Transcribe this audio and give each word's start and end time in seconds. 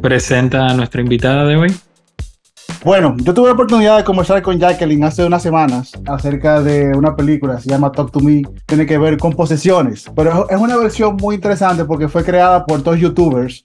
presenta 0.00 0.66
a 0.66 0.74
nuestra 0.74 1.00
invitada 1.00 1.44
de 1.46 1.56
hoy. 1.56 1.74
Bueno, 2.84 3.14
yo 3.18 3.34
tuve 3.34 3.48
la 3.48 3.52
oportunidad 3.52 3.98
de 3.98 4.04
conversar 4.04 4.40
con 4.40 4.58
Jacqueline 4.58 5.04
hace 5.04 5.24
unas 5.24 5.42
semanas 5.42 5.92
acerca 6.06 6.62
de 6.62 6.96
una 6.96 7.14
película, 7.14 7.60
se 7.60 7.68
llama 7.68 7.92
Talk 7.92 8.10
to 8.10 8.20
Me, 8.20 8.42
tiene 8.64 8.86
que 8.86 8.96
ver 8.96 9.18
con 9.18 9.34
posesiones, 9.34 10.10
pero 10.16 10.48
es 10.48 10.58
una 10.58 10.76
versión 10.76 11.16
muy 11.16 11.34
interesante 11.34 11.84
porque 11.84 12.08
fue 12.08 12.24
creada 12.24 12.64
por 12.64 12.82
dos 12.82 12.98
youtubers 12.98 13.64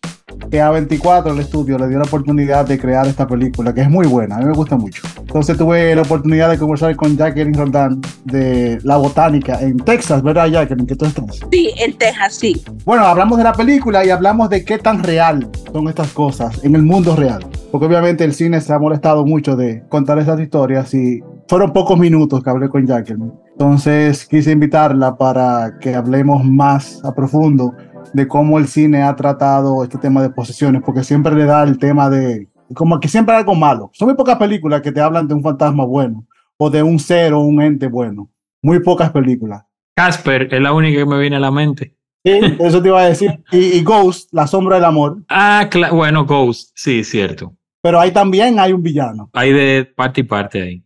que 0.49 0.62
a 0.62 0.70
24 0.71 1.34
el 1.34 1.39
estudio 1.39 1.77
le 1.77 1.88
dio 1.88 1.98
la 1.98 2.05
oportunidad 2.05 2.66
de 2.66 2.77
crear 2.77 3.07
esta 3.07 3.27
película, 3.27 3.73
que 3.73 3.81
es 3.81 3.89
muy 3.89 4.07
buena, 4.07 4.38
a 4.38 4.39
mí 4.39 4.45
me 4.45 4.53
gusta 4.53 4.77
mucho. 4.77 5.03
Entonces 5.20 5.57
tuve 5.57 5.95
la 5.95 6.02
oportunidad 6.02 6.49
de 6.49 6.57
conversar 6.57 6.95
con 6.95 7.17
Jacqueline 7.17 7.53
Roldán 7.53 8.02
de 8.23 8.79
La 8.84 8.98
Botánica 8.98 9.62
en 9.62 9.77
Texas, 9.77 10.21
¿verdad 10.23 10.48
Jacqueline? 10.48 10.88
¿Qué 10.88 10.95
tú 10.95 11.05
estás? 11.05 11.40
Sí, 11.52 11.71
en 11.77 11.98
Texas, 11.98 12.35
sí. 12.35 12.63
Bueno, 12.85 13.05
hablamos 13.05 13.38
de 13.38 13.43
la 13.43 13.53
película 13.53 14.05
y 14.05 14.09
hablamos 14.09 14.49
de 14.49 14.63
qué 14.63 14.77
tan 14.77 15.03
real 15.03 15.49
son 15.71 15.88
estas 15.88 16.12
cosas 16.12 16.63
en 16.63 16.76
el 16.76 16.84
mundo 16.84 17.15
real 17.15 17.45
porque 17.76 17.88
obviamente 17.88 18.23
el 18.23 18.34
cine 18.34 18.62
se 18.62 18.71
ha 18.71 18.79
molestado 18.79 19.26
mucho 19.26 19.57
de 19.57 19.84
contar 19.90 20.17
esas 20.17 20.40
historias 20.40 20.93
y 20.93 21.21
fueron 21.49 21.73
pocos 21.73 21.99
minutos 21.99 22.41
que 22.41 22.49
hablé 22.49 22.70
con 22.70 22.88
Jacqueline. 22.88 23.34
Entonces 23.51 24.26
quise 24.26 24.54
invitarla 24.54 25.17
para 25.17 25.77
que 25.82 25.93
hablemos 25.93 26.45
más 26.45 27.04
a 27.04 27.13
profundo 27.13 27.73
de 28.16 28.27
cómo 28.27 28.58
el 28.58 28.68
cine 28.68 29.04
ha 29.04 29.16
tratado 29.16 29.84
este 29.84 29.98
tema 29.98 30.21
de 30.21 30.30
posesiones, 30.30 30.82
porque 30.85 31.04
siempre 31.04 31.35
le 31.35 31.46
da 31.46 31.63
el 31.63 31.77
tema 31.77 32.10
de, 32.10 32.48
como 32.74 32.99
que 32.99 33.07
siempre 33.07 33.35
hay 33.35 33.41
algo 33.41 33.55
malo. 33.55 33.91
Son 33.94 34.07
muy 34.07 34.16
pocas 34.16 34.38
películas 34.38 34.82
que 34.82 34.91
te 34.91 35.02
hablan 35.02 35.27
de 35.27 35.34
un 35.34 35.44
fantasma 35.44 35.85
bueno 35.85 36.26
o 36.57 36.70
de 36.70 36.82
un 36.82 36.99
ser 36.99 37.34
o 37.34 37.41
un 37.41 37.62
ente 37.62 37.88
bueno. 37.88 38.30
Muy 38.62 38.80
pocas 38.80 39.12
películas. 39.12 39.63
Casper 39.96 40.54
es 40.54 40.62
la 40.62 40.74
única 40.74 40.99
que 40.99 41.05
me 41.05 41.20
viene 41.20 41.35
a 41.35 41.40
la 41.40 41.52
mente. 41.52 41.96
Sí, 42.24 42.40
eso 42.60 42.82
te 42.82 42.88
iba 42.88 43.02
a 43.02 43.10
decir. 43.10 43.44
Y, 43.52 43.84
Ghost, 43.84 44.34
La 44.34 44.48
Sombra 44.48 44.76
del 44.76 44.85
Amor. 44.85 45.18
Ah, 45.29 45.70
bueno, 45.91 46.26
Ghost, 46.26 46.72
sí, 46.74 47.04
cierto 47.04 47.54
pero 47.85 48.00
ahí 48.00 48.10
también 48.10 48.60
hay 48.60 48.74
un 48.74 48.82
villano. 48.82 49.29
Hay 49.32 49.54
de 49.54 49.85
parte 49.85 50.22
y 50.22 50.24
parte 50.24 50.60
ahí. 50.60 50.84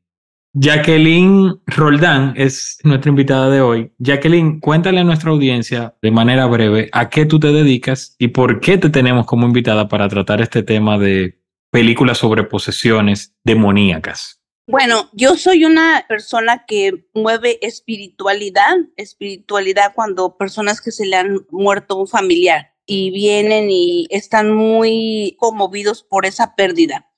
Jacqueline 0.62 1.62
Roldán 1.68 2.34
es 2.36 2.80
nuestra 2.84 3.08
invitada 3.08 3.50
de 3.50 3.62
hoy. 3.62 3.94
Jacqueline, 3.98 4.60
cuéntale 4.60 5.00
a 5.00 5.06
nuestra 5.06 5.32
audiencia 5.32 5.96
de 6.02 6.12
manera 6.12 6.48
breve 6.48 6.90
a 6.92 7.10
qué 7.10 7.26
tú 7.26 7.40
te 7.40 7.54
dedicas 7.54 8.18
y 8.20 8.28
por 8.28 8.60
qué 8.60 8.78
te 8.78 8.90
tenemos 8.90 9.26
como 9.26 9.48
invitada 9.48 9.88
para 9.88 10.10
tratar 10.10 10.42
este 10.42 10.62
tema 10.62 10.98
de 10.98 11.40
películas 11.72 12.18
sobre 12.18 12.44
posesiones 12.44 13.34
demoníacas. 13.46 14.42
Bueno, 14.68 15.10
yo 15.14 15.38
soy 15.38 15.64
una 15.64 16.04
persona 16.10 16.66
que 16.68 17.06
mueve 17.14 17.60
espiritualidad, 17.66 18.76
espiritualidad 18.98 19.94
cuando 19.96 20.36
personas 20.36 20.82
que 20.82 20.92
se 20.92 21.06
le 21.06 21.16
han 21.16 21.46
muerto 21.52 21.96
un 21.96 22.08
familiar 22.08 22.74
y 22.86 23.12
vienen 23.12 23.70
y 23.70 24.08
están 24.10 24.52
muy 24.52 25.38
conmovidos 25.40 26.04
por 26.04 26.26
esa 26.26 26.54
pérdida. 26.56 27.09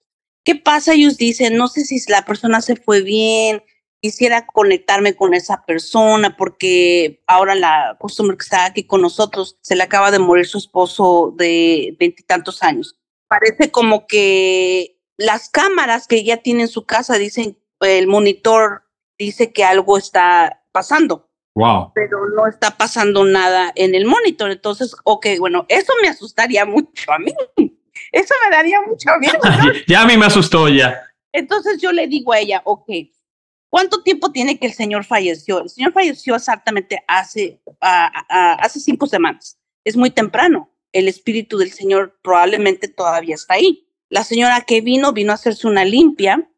¿Qué 0.43 0.55
pasa? 0.55 0.93
Ellos 0.93 1.17
dicen, 1.17 1.55
no 1.57 1.67
sé 1.67 1.85
si 1.85 1.99
la 2.09 2.25
persona 2.25 2.61
se 2.61 2.75
fue 2.75 3.01
bien, 3.01 3.63
quisiera 4.01 4.47
conectarme 4.47 5.15
con 5.15 5.33
esa 5.33 5.63
persona 5.65 6.35
porque 6.35 7.21
ahora 7.27 7.53
la 7.53 7.97
costumbre 7.99 8.35
que 8.35 8.43
está 8.43 8.65
aquí 8.65 8.83
con 8.83 9.01
nosotros 9.01 9.57
se 9.61 9.75
le 9.75 9.83
acaba 9.83 10.09
de 10.09 10.19
morir 10.19 10.47
su 10.47 10.57
esposo 10.57 11.33
de 11.37 11.95
veintitantos 11.99 12.63
años. 12.63 12.97
Parece 13.27 13.71
como 13.71 14.07
que 14.07 14.99
las 15.17 15.49
cámaras 15.49 16.07
que 16.07 16.23
ya 16.23 16.37
tiene 16.37 16.63
en 16.63 16.67
su 16.67 16.85
casa 16.85 17.17
dicen, 17.17 17.57
el 17.79 18.07
monitor 18.07 18.83
dice 19.17 19.53
que 19.53 19.63
algo 19.63 19.97
está 19.97 20.63
pasando. 20.71 21.29
Wow. 21.53 21.91
Pero 21.93 22.29
no 22.29 22.47
está 22.47 22.77
pasando 22.77 23.23
nada 23.25 23.71
en 23.75 23.93
el 23.93 24.05
monitor. 24.05 24.51
Entonces, 24.51 24.95
ok, 25.03 25.27
bueno, 25.39 25.65
eso 25.69 25.93
me 26.01 26.07
asustaría 26.07 26.65
mucho 26.65 27.11
a 27.11 27.19
mí. 27.19 27.33
Eso 28.11 28.33
me 28.43 28.55
daría 28.55 28.81
mucho 28.81 29.09
miedo. 29.19 29.39
ya 29.87 30.01
a 30.01 30.05
mí 30.05 30.17
me 30.17 30.25
asustó 30.25 30.67
ya. 30.67 31.01
Entonces 31.31 31.81
yo 31.81 31.91
le 31.91 32.07
digo 32.07 32.33
a 32.33 32.39
ella, 32.39 32.61
ok, 32.65 32.89
¿cuánto 33.69 34.03
tiempo 34.03 34.31
tiene 34.31 34.59
que 34.59 34.67
el 34.67 34.73
señor 34.73 35.05
falleció? 35.05 35.61
El 35.61 35.69
señor 35.69 35.93
falleció 35.93 36.35
exactamente 36.35 37.03
hace, 37.07 37.61
hace 37.79 38.79
cinco 38.79 39.07
semanas. 39.07 39.57
Es 39.85 39.95
muy 39.95 40.11
temprano. 40.11 40.69
El 40.91 41.07
espíritu 41.07 41.57
del 41.57 41.71
señor 41.71 42.19
probablemente 42.21 42.89
todavía 42.89 43.35
está 43.35 43.53
ahí. 43.53 43.87
La 44.09 44.25
señora 44.25 44.61
que 44.61 44.81
vino, 44.81 45.13
vino 45.13 45.31
a 45.31 45.35
hacerse 45.35 45.67
una 45.67 45.85
limpia. 45.85 46.49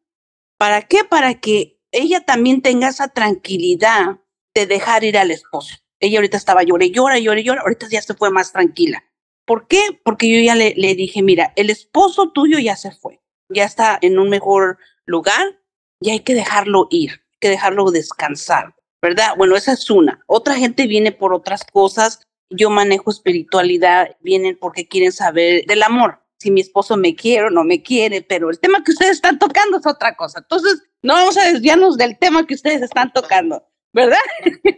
¿Para 0.57 0.81
qué? 0.81 1.03
Para 1.03 1.35
que 1.35 1.79
ella 1.91 2.21
también 2.21 2.63
tenga 2.63 2.87
esa 2.87 3.09
tranquilidad 3.09 4.19
de 4.55 4.65
dejar 4.65 5.03
ir 5.03 5.17
al 5.19 5.29
esposo. 5.29 5.75
Ella 5.99 6.17
ahorita 6.17 6.37
estaba 6.37 6.63
llore, 6.63 6.89
llora, 6.89 7.19
llore, 7.19 7.43
llora, 7.43 7.61
ahorita 7.61 7.87
ya 7.89 8.01
se 8.01 8.15
fue 8.15 8.31
más 8.31 8.51
tranquila. 8.51 9.03
¿Por 9.45 9.67
qué? 9.67 9.79
Porque 10.03 10.29
yo 10.29 10.41
ya 10.43 10.55
le, 10.55 10.73
le 10.77 10.95
dije, 10.95 11.21
mira, 11.21 11.53
el 11.55 11.69
esposo 11.69 12.31
tuyo 12.31 12.59
ya 12.59 12.75
se 12.75 12.91
fue, 12.91 13.21
ya 13.49 13.65
está 13.65 13.97
en 14.01 14.19
un 14.19 14.29
mejor 14.29 14.77
lugar 15.05 15.59
y 15.99 16.11
hay 16.11 16.21
que 16.21 16.33
dejarlo 16.33 16.87
ir, 16.89 17.11
hay 17.11 17.37
que 17.39 17.49
dejarlo 17.49 17.91
descansar, 17.91 18.75
¿verdad? 19.01 19.33
Bueno, 19.37 19.55
esa 19.55 19.73
es 19.73 19.89
una. 19.89 20.23
Otra 20.27 20.55
gente 20.55 20.87
viene 20.87 21.11
por 21.11 21.33
otras 21.33 21.65
cosas, 21.65 22.21
yo 22.49 22.69
manejo 22.69 23.11
espiritualidad, 23.11 24.15
vienen 24.21 24.57
porque 24.59 24.87
quieren 24.87 25.11
saber 25.11 25.65
del 25.65 25.83
amor, 25.83 26.19
si 26.37 26.51
mi 26.51 26.61
esposo 26.61 26.97
me 26.97 27.15
quiere 27.15 27.47
o 27.47 27.49
no 27.49 27.63
me 27.63 27.81
quiere, 27.81 28.21
pero 28.21 28.49
el 28.49 28.59
tema 28.59 28.83
que 28.83 28.91
ustedes 28.91 29.13
están 29.13 29.39
tocando 29.39 29.77
es 29.77 29.85
otra 29.85 30.15
cosa. 30.15 30.39
Entonces, 30.39 30.83
no 31.01 31.13
vamos 31.13 31.37
a 31.37 31.51
desviarnos 31.51 31.97
del 31.97 32.17
tema 32.17 32.45
que 32.45 32.53
ustedes 32.53 32.81
están 32.81 33.11
tocando. 33.13 33.63
¿verdad? 33.93 34.17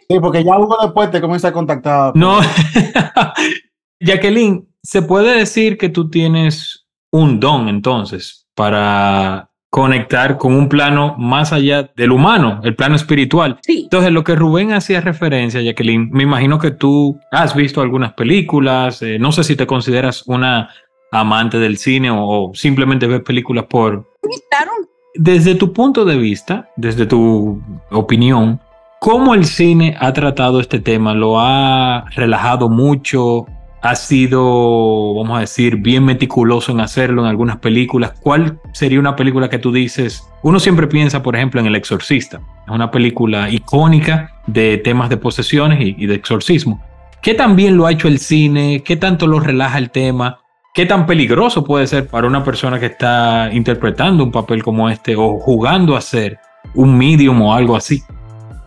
Sí, 0.10 0.20
porque 0.20 0.44
ya 0.44 0.58
uno 0.58 0.78
después 0.82 1.10
te 1.10 1.22
comienza 1.22 1.48
a 1.48 1.54
contactar. 1.54 2.16
No, 2.16 2.40
Jacqueline, 4.00 4.68
¿se 4.84 5.02
puede 5.02 5.38
decir 5.38 5.78
que 5.78 5.90
tú 5.90 6.10
tienes 6.10 6.86
un 7.12 7.40
don 7.40 7.70
entonces 7.70 8.48
para 8.56 9.50
conectar 9.76 10.38
con 10.38 10.54
un 10.54 10.70
plano 10.70 11.16
más 11.18 11.52
allá 11.52 11.92
del 11.98 12.14
humano, 12.14 12.62
el 12.64 12.78
plano 12.78 12.96
espiritual. 12.96 13.60
Sí. 13.62 13.82
Entonces, 13.84 14.14
lo 14.14 14.24
que 14.24 14.34
Rubén 14.34 14.72
hacía 14.72 15.02
referencia, 15.02 15.62
Jacqueline, 15.62 16.10
me 16.14 16.24
imagino 16.24 16.60
que 16.60 16.72
tú 16.72 17.20
has 17.30 17.54
visto 17.54 17.82
algunas 17.82 18.14
películas, 18.14 19.02
eh, 19.02 19.20
no 19.20 19.34
sé 19.34 19.44
si 19.44 19.58
te 19.58 19.68
consideras 19.68 20.24
una 20.28 20.70
amante 21.12 21.60
del 21.60 21.76
cine 21.76 22.10
o, 22.10 22.52
simplemente 22.54 23.06
ves 23.06 23.20
películas 23.20 23.66
por... 23.66 24.10
Desde 25.14 25.56
tu 25.56 25.74
punto 25.74 26.06
de 26.06 26.16
vista, 26.16 26.70
desde 26.78 27.06
tu 27.06 27.62
opinión, 27.92 28.62
¿Cómo 29.00 29.36
el 29.36 29.46
cine 29.46 29.96
ha 30.00 30.14
tratado 30.14 30.60
este 30.60 30.80
tema? 30.80 31.14
¿Lo 31.14 31.40
ha 31.40 32.06
relajado 32.16 32.70
mucho? 32.70 33.46
¿Ha 33.86 33.94
sido, 33.94 35.14
vamos 35.14 35.38
a 35.38 35.42
decir, 35.42 35.76
bien 35.76 36.04
meticuloso 36.04 36.72
en 36.72 36.80
hacerlo 36.80 37.22
en 37.22 37.28
algunas 37.28 37.58
películas? 37.58 38.14
¿Cuál 38.20 38.60
sería 38.74 39.00
una 39.00 39.16
película 39.16 39.48
que 39.48 39.60
tú 39.60 39.72
dices? 39.72 40.28
Uno 40.42 40.60
siempre 40.60 40.88
piensa, 40.88 41.22
por 41.22 41.36
ejemplo, 41.36 41.62
en 41.62 41.68
El 41.68 41.76
Exorcista. 41.76 42.42
Es 42.66 42.74
una 42.74 42.90
película 42.90 43.48
icónica 43.48 44.42
de 44.48 44.80
temas 44.80 45.10
de 45.10 45.18
posesiones 45.18 45.80
y, 45.82 46.08
de 46.08 46.16
exorcismo. 46.16 46.84
¿Qué 47.22 47.36
tan 47.36 47.56
bien 47.56 47.78
lo 47.78 47.86
ha 47.86 47.92
hecho 47.92 48.08
el 48.08 48.18
cine? 48.18 48.82
¿Qué 48.84 48.96
tanto 48.96 49.28
lo 49.28 49.40
relaja 49.40 49.78
el 49.78 49.92
tema? 49.92 50.40
¿Qué 50.74 50.88
tan 50.88 51.06
peligroso 51.06 51.64
puede 51.64 51.86
ser 51.86 52.08
para 52.08 52.26
una 52.26 52.44
persona 52.44 52.80
que 52.80 52.88
está 52.88 53.52
interpretando 53.54 54.24
un 54.24 54.32
papel 54.32 54.64
como 54.64 54.90
este 54.90 55.16
o 55.16 55.38
jugando 55.40 55.96
a 55.96 56.02
ser 56.02 56.40
un 56.74 56.98
medium 56.98 57.40
o 57.40 57.54
algo 57.54 57.76
así? 57.76 58.02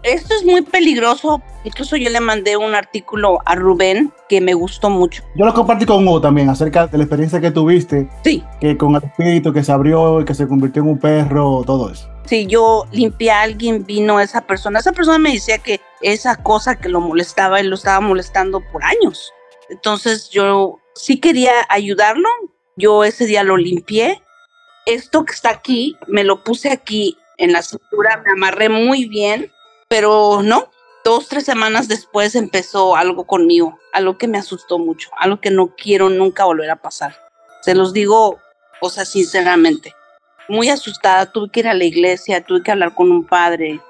Esto 0.03 0.35
es 0.35 0.45
muy 0.45 0.63
peligroso. 0.63 1.43
Incluso 1.65 1.97
yo 1.97 2.09
le 2.11 2.21
mandé 2.21 2.57
un 2.57 2.75
artículo 2.75 3.41
a 3.45 3.55
Rubén 3.55 4.13
que 4.29 4.41
me 4.41 4.55
gustó 4.55 4.91
mucho. 4.91 5.23
Yo 5.35 5.45
lo 5.45 5.53
compartí 5.53 5.87
con 5.87 6.07
Hugo 6.07 6.21
también 6.21 6.49
acerca 6.49 6.87
de 6.87 6.99
la 6.99 7.05
experiencia 7.05 7.41
que 7.41 7.51
tuviste. 7.51 8.09
Sí. 8.23 8.45
Que 8.61 8.77
con 8.77 8.95
el 8.95 9.03
espíritu 9.03 9.53
que 9.53 9.65
se 9.65 9.73
abrió 9.73 10.21
y 10.21 10.25
que 10.25 10.35
se 10.35 10.47
convirtió 10.47 10.83
en 10.83 10.91
un 10.91 10.99
perro, 10.99 11.63
todo 11.67 11.91
eso. 11.91 12.09
Sí, 12.27 12.47
yo 12.47 12.87
limpié 12.93 13.31
a 13.31 13.43
alguien, 13.43 13.85
vino 13.85 14.21
esa 14.21 14.43
persona. 14.43 14.79
Esa 14.79 14.93
persona 14.93 15.19
me 15.19 15.33
decía 15.33 15.59
que 15.59 15.81
esa 16.01 16.37
cosa 16.37 16.77
que 16.77 16.89
lo 16.89 17.01
molestaba, 17.01 17.59
él 17.59 17.69
lo 17.69 17.75
estaba 17.75 18.01
molestando 18.01 18.63
por 18.73 18.85
años. 18.85 19.33
Entonces 19.69 20.31
yo 20.31 20.79
sí 20.95 21.19
quería 21.19 21.53
ayudarlo. 21.69 22.29
Yo 22.77 23.03
ese 23.03 23.27
día 23.27 23.43
lo 23.43 23.57
limpié. 23.57 24.23
Esto 24.87 25.25
que 25.25 25.33
está 25.33 25.51
aquí, 25.51 25.97
me 26.07 26.23
lo 26.23 26.45
puse 26.45 26.71
aquí 26.71 27.19
en 27.37 27.53
la 27.53 27.63
cintura, 27.63 28.23
me 28.25 28.33
amarré 28.33 28.69
muy 28.69 29.07
bien 29.07 29.51
pero 29.89 30.43
no, 30.43 30.71
dos, 31.05 31.29
tres 31.29 31.45
semanas 31.45 31.89
después 31.89 32.35
empezó 32.35 32.95
algo 32.95 33.25
conmigo, 33.27 33.79
algo 33.93 34.19
que 34.19 34.29
me 34.29 34.39
asustó 34.39 34.79
mucho, 34.79 35.11
algo 35.19 35.41
que 35.41 35.51
no 35.51 35.75
quiero 35.75 36.11
nunca 36.11 36.45
volver 36.45 36.71
a 36.71 36.83
pasar. 36.83 37.17
Se 37.63 37.75
los 37.75 37.93
digo, 37.93 38.39
o 38.81 38.91
sea, 38.91 39.05
sinceramente. 39.05 39.95
Muy 40.49 40.69
asustada, 40.69 41.31
tuve 41.33 41.51
que 41.51 41.61
ir 41.61 41.69
a 41.69 41.75
la 41.75 41.85
iglesia, 41.85 42.45
tuve 42.45 42.63
que 42.63 42.71
hablar 42.71 42.95
con 42.95 43.11
un 43.11 43.25
padre. 43.25 43.81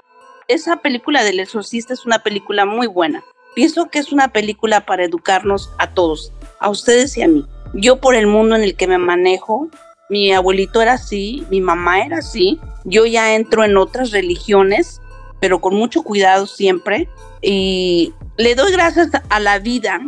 Esa 0.48 0.76
película 0.76 1.22
del 1.24 1.40
exorcista 1.40 1.92
es 1.92 2.06
una 2.06 2.20
película 2.20 2.64
muy 2.64 2.86
buena. 2.86 3.22
Pienso 3.54 3.90
que 3.90 3.98
es 3.98 4.12
una 4.12 4.28
película 4.28 4.86
para 4.86 5.04
educarnos 5.04 5.70
a 5.78 5.92
todos, 5.92 6.32
a 6.60 6.70
ustedes 6.70 7.16
y 7.16 7.22
a 7.22 7.28
mí. 7.28 7.44
Yo 7.74 8.00
por 8.00 8.14
el 8.14 8.26
mundo 8.26 8.56
en 8.56 8.62
el 8.62 8.76
que 8.76 8.86
me 8.86 8.98
manejo, 8.98 9.68
mi 10.08 10.32
abuelito 10.32 10.80
era 10.80 10.94
así, 10.94 11.44
mi 11.50 11.60
mamá 11.60 12.00
era 12.00 12.18
así, 12.18 12.58
yo 12.84 13.04
ya 13.04 13.34
entro 13.34 13.64
en 13.64 13.76
otras 13.76 14.10
religiones, 14.10 15.00
pero 15.40 15.60
con 15.60 15.74
mucho 15.74 16.02
cuidado 16.02 16.46
siempre, 16.46 17.08
y 17.42 18.12
le 18.36 18.54
doy 18.54 18.72
gracias 18.72 19.10
a 19.28 19.40
la 19.40 19.58
vida, 19.58 20.00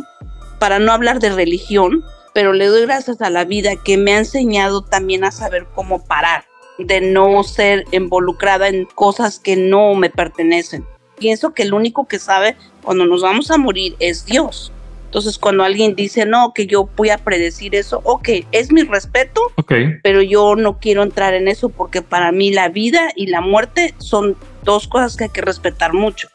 para 0.59 0.79
no 0.79 0.91
hablar 0.91 1.19
de 1.19 1.31
religión, 1.31 2.03
pero 2.33 2.53
le 2.53 2.67
doy 2.67 2.83
gracias 2.83 3.21
a 3.21 3.29
la 3.29 3.45
vida 3.45 3.71
que 3.83 3.97
me 3.97 4.13
ha 4.13 4.19
enseñado 4.19 4.83
también 4.83 5.23
a 5.23 5.31
saber 5.31 5.65
cómo 5.73 6.05
parar, 6.05 6.45
de 6.77 7.01
no 7.01 7.43
ser 7.43 7.85
involucrada 7.91 8.67
en 8.67 8.85
cosas 8.85 9.39
que 9.39 9.55
no 9.55 9.95
me 9.95 10.09
pertenecen. 10.09 10.85
Pienso 11.17 11.53
que 11.53 11.63
el 11.63 11.73
único 11.73 12.07
que 12.07 12.19
sabe 12.19 12.55
cuando 12.81 13.05
nos 13.05 13.21
vamos 13.21 13.51
a 13.51 13.57
morir 13.57 13.95
es 13.99 14.25
Dios. 14.25 14.71
Entonces, 15.05 15.37
cuando 15.37 15.63
alguien 15.63 15.93
dice, 15.93 16.25
no, 16.25 16.53
que 16.53 16.67
yo 16.67 16.89
voy 16.95 17.09
a 17.09 17.17
predecir 17.17 17.75
eso, 17.75 17.99
ok, 18.05 18.29
es 18.51 18.71
mi 18.71 18.83
respeto, 18.83 19.41
Okay. 19.57 19.99
pero 20.03 20.21
yo 20.21 20.55
no 20.55 20.79
quiero 20.79 21.03
entrar 21.03 21.33
en 21.33 21.47
eso 21.47 21.69
porque 21.69 22.01
para 22.01 22.31
mí 22.31 22.51
la 22.51 22.69
vida 22.69 23.11
y 23.15 23.27
la 23.27 23.41
muerte 23.41 23.93
son 23.97 24.35
dos 24.63 24.87
cosas 24.87 25.15
que 25.15 25.25
hay 25.25 25.29
que 25.29 25.41
respetar 25.41 25.93
mucho. 25.93 26.27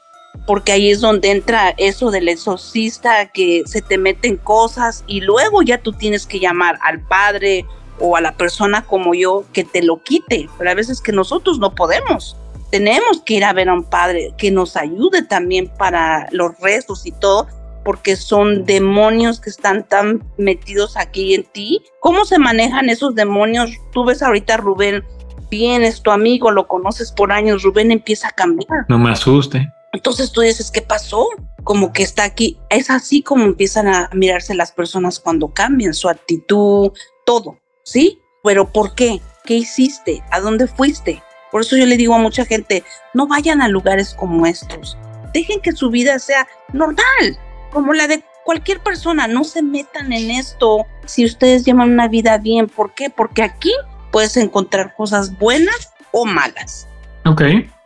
Porque 0.47 0.73
ahí 0.73 0.91
es 0.91 1.01
donde 1.01 1.31
entra 1.31 1.75
eso 1.77 2.11
del 2.11 2.29
exorcista 2.29 3.31
que 3.31 3.63
se 3.67 3.83
te 3.83 3.99
meten 3.99 4.37
cosas 4.37 5.03
y 5.07 5.21
luego 5.23 5.63
ya 5.63 5.79
tú 5.79 5.93
tienes 5.93 6.27
que 6.27 6.39
llamar 6.39 6.79
al 6.83 7.01
padre 7.01 7.65
o 7.99 8.17
a 8.17 8.21
la 8.21 8.37
persona 8.37 8.85
como 8.85 9.15
yo 9.15 9.45
que 9.53 9.65
te 9.65 9.83
lo 9.83 10.03
quite. 10.03 10.49
Pero 10.59 10.71
a 10.71 10.75
veces 10.75 11.01
que 11.01 11.13
nosotros 11.13 11.59
no 11.59 11.75
podemos. 11.75 12.37
Tenemos 12.71 13.23
que 13.25 13.35
ir 13.35 13.45
a 13.45 13.53
ver 13.53 13.69
a 13.69 13.75
un 13.75 13.85
padre 13.85 14.35
que 14.37 14.51
nos 14.51 14.77
ayude 14.77 15.23
también 15.23 15.69
para 15.79 16.29
los 16.33 16.59
rezos 16.61 17.07
y 17.07 17.13
todo, 17.13 17.47
porque 17.85 18.17
son 18.17 18.65
demonios 18.65 19.41
que 19.41 19.51
están 19.51 19.85
tan 19.85 20.25
metidos 20.37 20.97
aquí 20.97 21.35
en 21.35 21.45
ti. 21.45 21.83
¿Cómo 22.01 22.25
se 22.25 22.39
manejan 22.39 22.91
esos 22.91 23.15
demonios? 23.15 23.71
Tú 23.93 24.05
ves 24.05 24.23
ahorita 24.23 24.57
Rubén, 24.57 25.05
bien, 25.49 25.83
es 25.83 26.03
tu 26.03 26.11
amigo, 26.11 26.51
lo 26.51 26.67
conoces 26.67 27.13
por 27.13 27.33
años, 27.33 27.63
Rubén 27.63 27.91
empieza 27.91 28.29
a 28.29 28.33
cambiar. 28.33 28.87
No 28.89 28.99
me 28.99 29.11
asuste. 29.11 29.69
Entonces 29.93 30.33
tú 30.33 30.43
dices, 30.43 30.71
¿qué 30.71 30.83
pasó? 30.83 31.27
Como 31.65 31.93
que 31.93 32.03
está 32.03 32.25
aquí. 32.25 32.59
Es 32.69 32.91
así 32.91 33.23
como 33.23 33.45
empiezan 33.45 33.89
a 33.89 34.11
mirarse 34.13 34.55
las 34.55 34.73
personas 34.73 35.19
cuando 35.19 35.49
cambian 35.49 35.95
su 35.95 36.09
actitud, 36.09 36.93
todo, 37.25 37.59
¿sí? 37.83 38.19
Pero 38.45 38.71
¿por 38.71 38.95
qué? 38.95 39.21
¿Qué 39.45 39.55
hiciste? 39.55 40.23
¿A 40.31 40.41
dónde 40.41 40.67
fuiste? 40.67 41.23
Por 41.51 41.63
eso 41.63 41.77
yo 41.77 41.87
le 41.87 41.97
digo 41.97 42.15
a 42.15 42.19
mucha 42.19 42.45
gente, 42.45 42.85
no 43.15 43.27
vayan 43.27 43.63
a 43.63 43.69
lugares 43.69 44.15
como 44.15 44.47
estos. 44.47 44.99
Dejen 45.33 45.61
que 45.61 45.73
su 45.73 45.91
vida 45.91 46.19
sea 46.19 46.47
normal, 46.73 47.39
como 47.73 47.93
la 47.93 48.07
de 48.07 48.23
cualquier 48.45 48.81
persona. 48.81 49.27
No 49.27 49.45
se 49.45 49.63
metan 49.63 50.13
en 50.13 50.31
esto 50.31 50.87
si 51.07 51.25
ustedes 51.25 51.65
llevan 51.65 51.93
una 51.93 52.09
vida 52.09 52.39
bien. 52.39 52.67
¿Por 52.69 52.95
qué? 52.95 53.11
Porque 53.11 53.43
aquí 53.43 53.73
puedes 54.17 54.39
encontrar 54.39 54.95
cosas 54.97 55.39
buenas 55.39 55.93
o 56.11 56.25
malas. 56.25 56.89
Ok. 57.27 57.43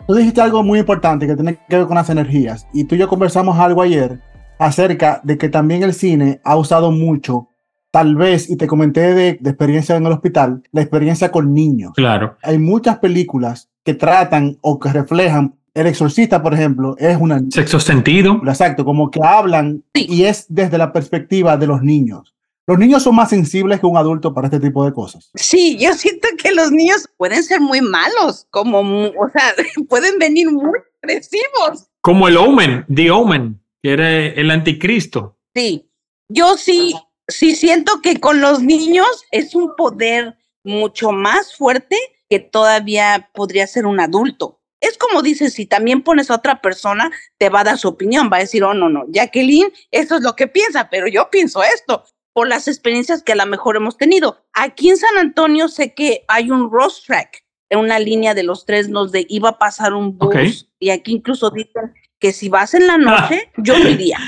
Tú 0.07 0.15
dijiste 0.15 0.41
algo 0.41 0.63
muy 0.63 0.79
importante 0.79 1.27
que 1.27 1.35
tiene 1.35 1.59
que 1.69 1.77
ver 1.77 1.87
con 1.89 1.97
las 1.97 2.09
energías. 2.09 2.69
Y 2.73 2.85
tú 2.85 2.95
y 2.95 2.99
yo 2.99 3.09
conversamos 3.09 3.59
algo 3.59 3.83
ayer 3.83 4.21
acerca 4.57 5.21
de 5.25 5.37
que 5.37 5.49
también 5.49 5.83
el 5.83 5.93
cine 5.93 6.41
ha 6.45 6.55
usado 6.55 6.93
mucho, 6.93 7.49
tal 7.91 8.15
vez, 8.15 8.49
y 8.49 8.55
te 8.55 8.69
comenté 8.69 9.13
de, 9.13 9.39
de 9.41 9.51
experiencia 9.51 9.97
en 9.97 10.07
el 10.07 10.13
hospital, 10.13 10.63
la 10.71 10.83
experiencia 10.83 11.33
con 11.33 11.53
niños. 11.53 11.95
Claro. 11.97 12.37
Hay 12.45 12.61
muchas 12.61 12.99
películas 12.99 13.69
que 13.83 13.95
tratan 13.95 14.57
o 14.61 14.79
que 14.79 14.93
reflejan. 14.93 15.57
El 15.75 15.89
exorcista, 15.89 16.41
por 16.41 16.55
ejemplo, 16.55 16.95
es 16.99 17.17
una... 17.19 17.43
Sexto 17.51 17.81
sentido. 17.81 18.41
Exacto, 18.47 18.85
como 18.85 19.11
que 19.11 19.19
hablan 19.21 19.83
y 19.95 20.23
es 20.23 20.47
desde 20.49 20.79
la 20.79 20.93
perspectiva 20.93 21.57
de 21.57 21.67
los 21.67 21.83
niños. 21.83 22.37
Los 22.71 22.79
niños 22.79 23.03
son 23.03 23.17
más 23.17 23.31
sensibles 23.31 23.81
que 23.81 23.87
un 23.87 23.97
adulto 23.97 24.33
para 24.33 24.47
este 24.47 24.61
tipo 24.61 24.85
de 24.85 24.93
cosas. 24.93 25.29
Sí, 25.35 25.77
yo 25.77 25.93
siento 25.95 26.29
que 26.41 26.53
los 26.53 26.71
niños 26.71 27.09
pueden 27.17 27.43
ser 27.43 27.61
muy 27.61 27.81
malos, 27.81 28.47
como, 28.51 28.79
o 29.09 29.29
sea, 29.33 29.53
pueden 29.89 30.21
venir 30.21 30.49
muy 30.53 30.79
agresivos. 31.03 31.89
Como 32.01 32.29
el 32.29 32.37
Omen, 32.37 32.87
The 32.95 33.11
Omen, 33.11 33.61
que 33.83 33.93
era 33.95 34.09
el 34.09 34.53
anticristo. 34.53 35.37
Sí, 35.53 35.91
yo 36.29 36.57
sí, 36.57 36.95
sí 37.27 37.57
siento 37.57 38.01
que 38.03 38.21
con 38.21 38.41
los 38.41 38.63
niños 38.63 39.25
es 39.33 39.57
un 39.57 39.75
poder 39.75 40.39
mucho 40.63 41.11
más 41.11 41.57
fuerte 41.57 41.97
que 42.29 42.39
todavía 42.39 43.31
podría 43.35 43.67
ser 43.67 43.85
un 43.85 43.99
adulto. 43.99 44.61
Es 44.79 44.97
como 44.97 45.23
dices, 45.23 45.55
si 45.55 45.67
también 45.67 46.03
pones 46.03 46.31
a 46.31 46.37
otra 46.37 46.61
persona, 46.61 47.11
te 47.37 47.49
va 47.49 47.63
a 47.63 47.65
dar 47.65 47.79
su 47.79 47.89
opinión, 47.89 48.31
va 48.33 48.37
a 48.37 48.47
decir, 48.47 48.63
oh, 48.63 48.75
no, 48.75 48.89
no, 48.89 49.07
Jacqueline, 49.09 49.73
eso 49.91 50.15
es 50.15 50.23
lo 50.23 50.37
que 50.37 50.47
piensa, 50.47 50.89
pero 50.89 51.09
yo 51.09 51.29
pienso 51.33 51.65
esto 51.65 52.05
por 52.33 52.49
las 52.49 52.69
experiencias 52.69 53.23
que 53.23 53.33
a 53.33 53.37
lo 53.37 53.47
mejor 53.47 53.77
hemos 53.77 53.97
tenido. 53.97 54.45
Aquí 54.53 54.91
en 54.91 54.97
San 54.97 55.17
Antonio 55.19 55.69
sé 55.69 55.95
que 55.95 56.25
hay 56.29 56.51
un 56.51 56.71
Ross 56.71 57.03
Track, 57.07 57.45
en 57.69 57.79
una 57.81 57.99
línea 57.99 58.35
de 58.35 58.43
los 58.43 58.65
tres 58.67 58.91
donde 58.91 59.27
iba 59.29 59.51
a 59.51 59.59
pasar 59.59 59.95
un 59.95 60.19
bus, 60.19 60.29
Ok. 60.29 60.69
y 60.81 60.91
aquí 60.91 61.13
incluso 61.13 61.51
dicen 61.51 61.93
que 62.19 62.33
si 62.33 62.49
vas 62.49 62.75
en 62.75 62.87
la 62.87 62.99
noche, 62.99 63.51
yo 63.57 63.79
no 63.79 63.89
iría. 63.89 64.19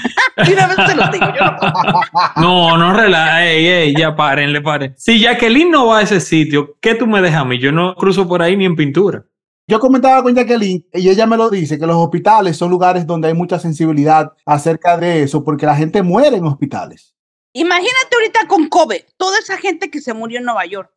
Y 0.47 0.53
una 0.53 0.67
vez 0.67 0.77
te 0.77 0.95
lo 0.95 1.09
digo, 1.09 1.27
yo 1.39 1.45
no 1.45 2.01
No, 2.37 2.77
no 2.79 2.93
relaja. 2.95 3.47
Ey, 3.47 3.67
ey, 3.67 3.95
ya 3.95 4.17
párenle, 4.17 4.63
paren. 4.63 4.95
Si 4.97 5.21
Jacqueline 5.21 5.71
no 5.71 5.87
va 5.89 5.99
a 5.99 6.03
ese 6.03 6.21
sitio, 6.21 6.77
¿qué 6.81 6.95
tú 6.95 7.07
me 7.07 7.21
dejas 7.21 7.43
a 7.43 7.45
mí? 7.45 7.59
Yo 7.59 7.71
no 7.71 7.95
cruzo 7.95 8.27
por 8.27 8.41
ahí 8.43 8.57
ni 8.57 8.65
en 8.65 8.77
pintura. 8.77 9.25
Yo 9.69 9.79
comentaba 9.79 10.23
con 10.23 10.35
Jacqueline 10.35 10.87
y 10.95 11.09
ella 11.09 11.27
me 11.27 11.37
lo 11.37 11.51
dice, 11.51 11.79
que 11.79 11.87
los 11.87 11.97
hospitales 11.97 12.57
son 12.57 12.71
lugares 12.71 13.07
donde 13.07 13.29
hay 13.29 13.35
mucha 13.35 13.59
sensibilidad 13.59 14.33
acerca 14.47 14.97
de 14.97 15.23
eso, 15.23 15.45
porque 15.45 15.67
la 15.67 15.77
gente 15.77 16.03
muere 16.03 16.37
en 16.37 16.45
hospitales. 16.47 17.15
Imagínate 17.55 18.15
ahorita 18.15 18.47
con 18.49 18.69
COVID, 18.69 19.03
toda 19.17 19.39
esa 19.39 19.59
gente 19.59 19.91
que 19.91 20.01
se 20.01 20.15
murió 20.15 20.39
en 20.39 20.45
Nueva 20.45 20.65
York, 20.65 20.91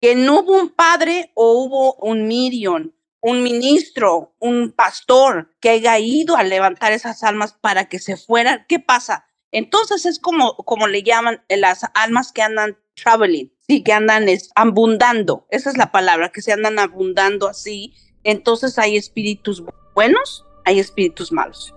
que 0.00 0.14
no 0.14 0.40
hubo 0.40 0.52
un 0.58 0.70
padre 0.70 1.30
o 1.34 1.62
hubo 1.62 1.94
un 1.96 2.26
Miriam, 2.26 2.92
un 3.20 3.42
ministro, 3.42 4.34
un 4.38 4.72
pastor 4.72 5.54
que 5.60 5.70
haya 5.70 5.98
ido 5.98 6.36
a 6.36 6.42
levantar 6.42 6.92
esas 6.92 7.22
almas 7.22 7.54
para 7.54 7.88
que 7.88 7.98
se 7.98 8.16
fueran. 8.16 8.64
¿Qué 8.68 8.78
pasa? 8.78 9.26
Entonces 9.50 10.04
es 10.04 10.18
como, 10.18 10.56
como 10.56 10.88
le 10.88 11.02
llaman 11.02 11.42
eh, 11.48 11.56
las 11.56 11.86
almas 11.94 12.32
que 12.32 12.42
andan 12.42 12.76
traveling, 12.94 13.52
sí, 13.66 13.82
que 13.82 13.92
andan 13.92 14.28
es, 14.28 14.50
abundando. 14.54 15.46
Esa 15.50 15.70
es 15.70 15.76
la 15.76 15.92
palabra, 15.92 16.32
que 16.32 16.42
se 16.42 16.52
andan 16.52 16.78
abundando 16.78 17.48
así. 17.48 17.94
Entonces 18.24 18.78
hay 18.78 18.96
espíritus 18.96 19.62
buenos, 19.94 20.44
hay 20.64 20.78
espíritus 20.78 21.32
malos. 21.32 21.74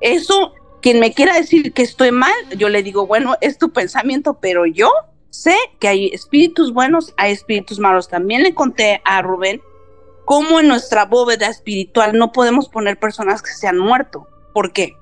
Eso 0.00 0.54
quien 0.80 1.00
me 1.00 1.12
quiera 1.12 1.34
decir 1.34 1.72
que 1.72 1.82
estoy 1.82 2.10
mal, 2.10 2.32
yo 2.56 2.68
le 2.68 2.82
digo, 2.82 3.06
bueno, 3.06 3.36
es 3.40 3.58
tu 3.58 3.70
pensamiento, 3.70 4.38
pero 4.40 4.66
yo 4.66 4.90
sé 5.30 5.56
que 5.78 5.88
hay 5.88 6.06
espíritus 6.08 6.72
buenos, 6.72 7.14
hay 7.16 7.32
espíritus 7.32 7.78
malos. 7.78 8.08
También 8.08 8.42
le 8.42 8.54
conté 8.54 9.00
a 9.04 9.22
Rubén 9.22 9.62
cómo 10.24 10.60
en 10.60 10.68
nuestra 10.68 11.06
bóveda 11.06 11.48
espiritual 11.48 12.16
no 12.16 12.32
podemos 12.32 12.68
poner 12.68 12.98
personas 12.98 13.42
que 13.42 13.52
se 13.52 13.66
han 13.66 13.78
muerto. 13.78 14.28
¿Por 14.52 14.72
qué? 14.72 14.96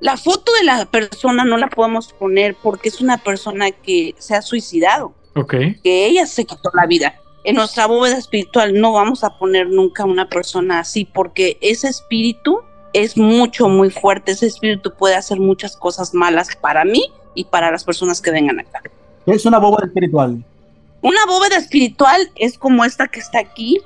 La 0.00 0.16
foto 0.16 0.52
de 0.58 0.64
la 0.64 0.86
persona 0.86 1.44
no 1.44 1.56
la 1.56 1.68
podemos 1.68 2.12
poner 2.12 2.54
porque 2.62 2.88
es 2.88 3.00
una 3.00 3.18
persona 3.18 3.70
que 3.70 4.14
se 4.18 4.34
ha 4.34 4.42
suicidado, 4.42 5.14
Ok. 5.34 5.54
que 5.82 6.06
ella 6.06 6.26
se 6.26 6.44
quitó 6.44 6.70
la 6.74 6.86
vida. 6.86 7.18
En 7.44 7.56
nuestra 7.56 7.86
bóveda 7.86 8.18
espiritual 8.18 8.78
no 8.78 8.92
vamos 8.92 9.24
a 9.24 9.38
poner 9.38 9.68
nunca 9.68 10.04
una 10.04 10.28
persona 10.28 10.80
así 10.80 11.04
porque 11.04 11.58
ese 11.60 11.88
espíritu 11.88 12.60
es 13.02 13.16
mucho, 13.16 13.68
muy 13.68 13.90
fuerte. 13.90 14.32
Ese 14.32 14.46
espíritu 14.46 14.92
puede 14.94 15.14
hacer 15.14 15.38
muchas 15.38 15.76
cosas 15.76 16.14
malas 16.14 16.48
para 16.60 16.84
mí 16.84 17.04
y 17.34 17.44
para 17.44 17.70
las 17.70 17.84
personas 17.84 18.20
que 18.22 18.30
vengan 18.30 18.58
acá. 18.60 18.82
Es 19.26 19.44
una 19.44 19.58
bóveda 19.58 19.86
espiritual. 19.86 20.42
Una 21.02 21.26
bóveda 21.26 21.56
espiritual 21.56 22.30
es 22.36 22.56
como 22.56 22.84
esta 22.84 23.06
que 23.08 23.20
está 23.20 23.38
aquí, 23.38 23.78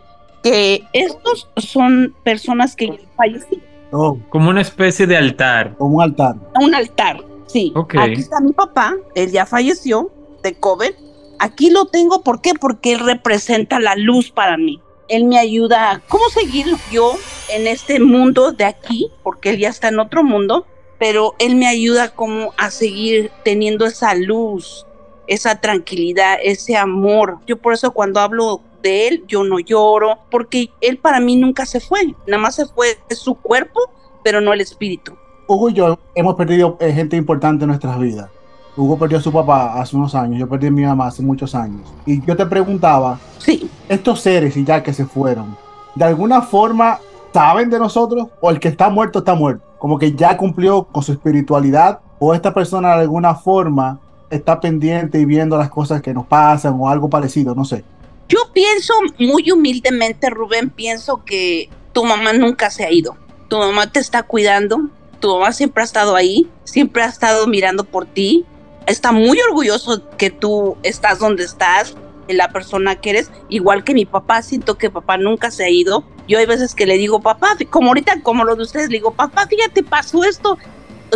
que 0.42 0.84
estos 0.92 1.48
son 1.56 2.14
personas 2.22 2.76
que 2.76 2.86
ya 2.86 2.98
fallecieron. 3.16 3.64
Oh, 3.92 4.16
Como 4.28 4.50
una 4.50 4.60
especie 4.60 5.06
de 5.06 5.16
altar. 5.16 5.74
como 5.76 5.96
un 5.96 6.02
altar. 6.02 6.36
Un 6.60 6.72
altar, 6.74 7.24
sí. 7.48 7.72
Ok. 7.74 7.96
Aquí 7.98 8.20
está 8.20 8.40
mi 8.40 8.52
papá, 8.52 8.94
él 9.16 9.32
ya 9.32 9.44
falleció 9.44 10.10
de 10.44 10.54
COVID. 10.54 10.92
Aquí 11.40 11.70
lo 11.70 11.86
tengo, 11.86 12.22
¿por 12.22 12.40
qué? 12.40 12.52
Porque 12.54 12.92
él 12.92 13.00
representa 13.00 13.80
la 13.80 13.96
luz 13.96 14.30
para 14.30 14.56
mí. 14.56 14.80
Él 15.10 15.24
me 15.24 15.38
ayuda 15.38 15.90
a 15.90 15.98
cómo 15.98 16.28
seguir 16.30 16.66
yo 16.90 17.16
en 17.52 17.66
este 17.66 17.98
mundo 17.98 18.52
de 18.52 18.64
aquí, 18.64 19.10
porque 19.24 19.50
él 19.50 19.58
ya 19.58 19.68
está 19.68 19.88
en 19.88 19.98
otro 19.98 20.22
mundo, 20.22 20.66
pero 21.00 21.34
él 21.40 21.56
me 21.56 21.66
ayuda 21.66 22.10
como 22.10 22.54
a 22.56 22.70
seguir 22.70 23.32
teniendo 23.44 23.86
esa 23.86 24.14
luz, 24.14 24.86
esa 25.26 25.60
tranquilidad, 25.60 26.38
ese 26.42 26.76
amor. 26.76 27.38
Yo 27.46 27.56
por 27.56 27.72
eso 27.72 27.90
cuando 27.90 28.20
hablo 28.20 28.60
de 28.82 29.08
él, 29.08 29.24
yo 29.26 29.42
no 29.42 29.58
lloro, 29.58 30.20
porque 30.30 30.70
él 30.80 30.98
para 30.98 31.18
mí 31.18 31.34
nunca 31.34 31.66
se 31.66 31.80
fue, 31.80 32.14
nada 32.26 32.40
más 32.40 32.54
se 32.54 32.66
fue 32.66 32.96
su 33.10 33.34
cuerpo, 33.34 33.80
pero 34.22 34.40
no 34.40 34.52
el 34.52 34.60
espíritu. 34.60 35.16
Hugo 35.48 35.70
y 35.70 35.72
yo 35.72 35.98
hemos 36.14 36.36
perdido 36.36 36.76
eh, 36.80 36.92
gente 36.92 37.16
importante 37.16 37.64
en 37.64 37.68
nuestras 37.68 37.98
vidas. 37.98 38.30
Hugo 38.76 38.98
perdió 38.98 39.18
a 39.18 39.20
su 39.20 39.32
papá 39.32 39.80
hace 39.80 39.96
unos 39.96 40.14
años, 40.14 40.38
yo 40.38 40.48
perdí 40.48 40.68
a 40.68 40.70
mi 40.70 40.82
mamá 40.82 41.08
hace 41.08 41.22
muchos 41.22 41.54
años. 41.54 41.82
Y 42.06 42.24
yo 42.24 42.36
te 42.36 42.46
preguntaba, 42.46 43.18
Sí, 43.38 43.68
estos 43.88 44.20
seres 44.20 44.56
y 44.56 44.64
ya 44.64 44.82
que 44.82 44.92
se 44.92 45.04
fueron, 45.04 45.56
de 45.94 46.04
alguna 46.04 46.42
forma 46.42 46.98
saben 47.32 47.70
de 47.70 47.78
nosotros 47.78 48.28
o 48.40 48.50
el 48.50 48.60
que 48.60 48.68
está 48.68 48.88
muerto 48.88 49.20
está 49.20 49.34
muerto, 49.34 49.64
como 49.78 49.98
que 49.98 50.12
ya 50.14 50.36
cumplió 50.36 50.84
con 50.84 51.02
su 51.02 51.12
espiritualidad 51.12 52.00
o 52.18 52.34
esta 52.34 52.52
persona 52.52 52.94
de 52.96 53.02
alguna 53.02 53.34
forma 53.34 53.98
está 54.30 54.60
pendiente 54.60 55.18
y 55.18 55.24
viendo 55.24 55.56
las 55.56 55.70
cosas 55.70 56.02
que 56.02 56.14
nos 56.14 56.26
pasan 56.26 56.76
o 56.78 56.88
algo 56.88 57.08
parecido, 57.08 57.54
no 57.54 57.64
sé. 57.64 57.84
yo 58.28 58.38
pienso 58.52 58.94
muy 59.18 59.50
humildemente, 59.50 60.30
Rubén, 60.30 60.70
pienso 60.70 61.24
que 61.24 61.68
tu 61.92 62.04
mamá 62.04 62.32
nunca 62.32 62.70
se 62.70 62.84
ha 62.84 62.92
ido. 62.92 63.16
Tu 63.48 63.58
mamá 63.58 63.90
te 63.90 63.98
está 63.98 64.22
cuidando, 64.22 64.88
tu 65.18 65.28
mamá 65.28 65.52
siempre 65.52 65.82
ha 65.82 65.84
estado 65.84 66.14
ahí, 66.14 66.48
siempre 66.64 67.02
ha 67.02 67.06
estado 67.06 67.46
mirando 67.46 67.84
por 67.84 68.06
ti. 68.06 68.44
Está 68.90 69.12
muy 69.12 69.38
orgulloso 69.40 70.02
que 70.16 70.30
tú 70.30 70.76
estás 70.82 71.20
donde 71.20 71.44
estás, 71.44 71.94
de 72.26 72.34
la 72.34 72.50
persona 72.50 72.96
que 72.96 73.10
eres, 73.10 73.30
igual 73.48 73.84
que 73.84 73.94
mi 73.94 74.04
papá, 74.04 74.42
siento 74.42 74.78
que 74.78 74.90
papá 74.90 75.16
nunca 75.16 75.52
se 75.52 75.62
ha 75.62 75.70
ido. 75.70 76.02
Yo 76.26 76.38
hay 76.38 76.46
veces 76.46 76.74
que 76.74 76.86
le 76.86 76.98
digo, 76.98 77.20
papá, 77.20 77.56
como 77.70 77.86
ahorita, 77.86 78.20
como 78.22 78.42
lo 78.42 78.56
de 78.56 78.64
ustedes, 78.64 78.88
le 78.88 78.96
digo, 78.96 79.14
papá, 79.14 79.46
fíjate, 79.46 79.84
pasó 79.84 80.24
esto. 80.24 80.58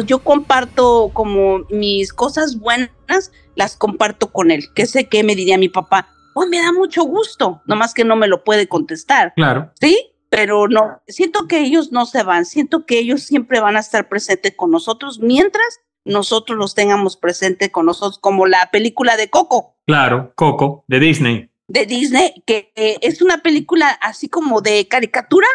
Yo 0.06 0.20
comparto 0.20 1.10
como 1.12 1.64
mis 1.68 2.12
cosas 2.12 2.60
buenas, 2.60 3.32
las 3.56 3.76
comparto 3.76 4.30
con 4.30 4.52
él, 4.52 4.66
que 4.72 4.86
sé 4.86 5.08
que 5.08 5.24
me 5.24 5.34
diría 5.34 5.58
mi 5.58 5.68
papá, 5.68 6.14
oh, 6.36 6.46
me 6.46 6.62
da 6.62 6.70
mucho 6.70 7.02
gusto, 7.02 7.60
nomás 7.66 7.92
que 7.92 8.04
no 8.04 8.14
me 8.14 8.28
lo 8.28 8.44
puede 8.44 8.68
contestar. 8.68 9.32
Claro. 9.34 9.72
¿sí? 9.80 10.12
Pero 10.30 10.68
no, 10.68 11.02
siento 11.08 11.48
que 11.48 11.58
ellos 11.58 11.90
no 11.90 12.06
se 12.06 12.22
van, 12.22 12.44
siento 12.44 12.86
que 12.86 13.00
ellos 13.00 13.24
siempre 13.24 13.58
van 13.58 13.76
a 13.76 13.80
estar 13.80 14.08
presentes 14.08 14.54
con 14.56 14.70
nosotros 14.70 15.18
mientras 15.18 15.80
nosotros 16.04 16.58
los 16.58 16.74
tengamos 16.74 17.16
presente 17.16 17.70
con 17.70 17.86
nosotros, 17.86 18.18
como 18.18 18.46
la 18.46 18.70
película 18.70 19.16
de 19.16 19.28
Coco 19.30 19.74
Claro, 19.86 20.32
Coco, 20.34 20.84
de 20.88 21.00
Disney. 21.00 21.50
de 21.68 21.86
Disney, 21.86 22.42
que 22.46 22.72
eh, 22.74 22.98
es 23.02 23.20
una 23.22 23.38
película 23.38 23.88
así 23.88 24.28
como 24.28 24.60
de 24.60 24.86
caricatura, 24.88 25.46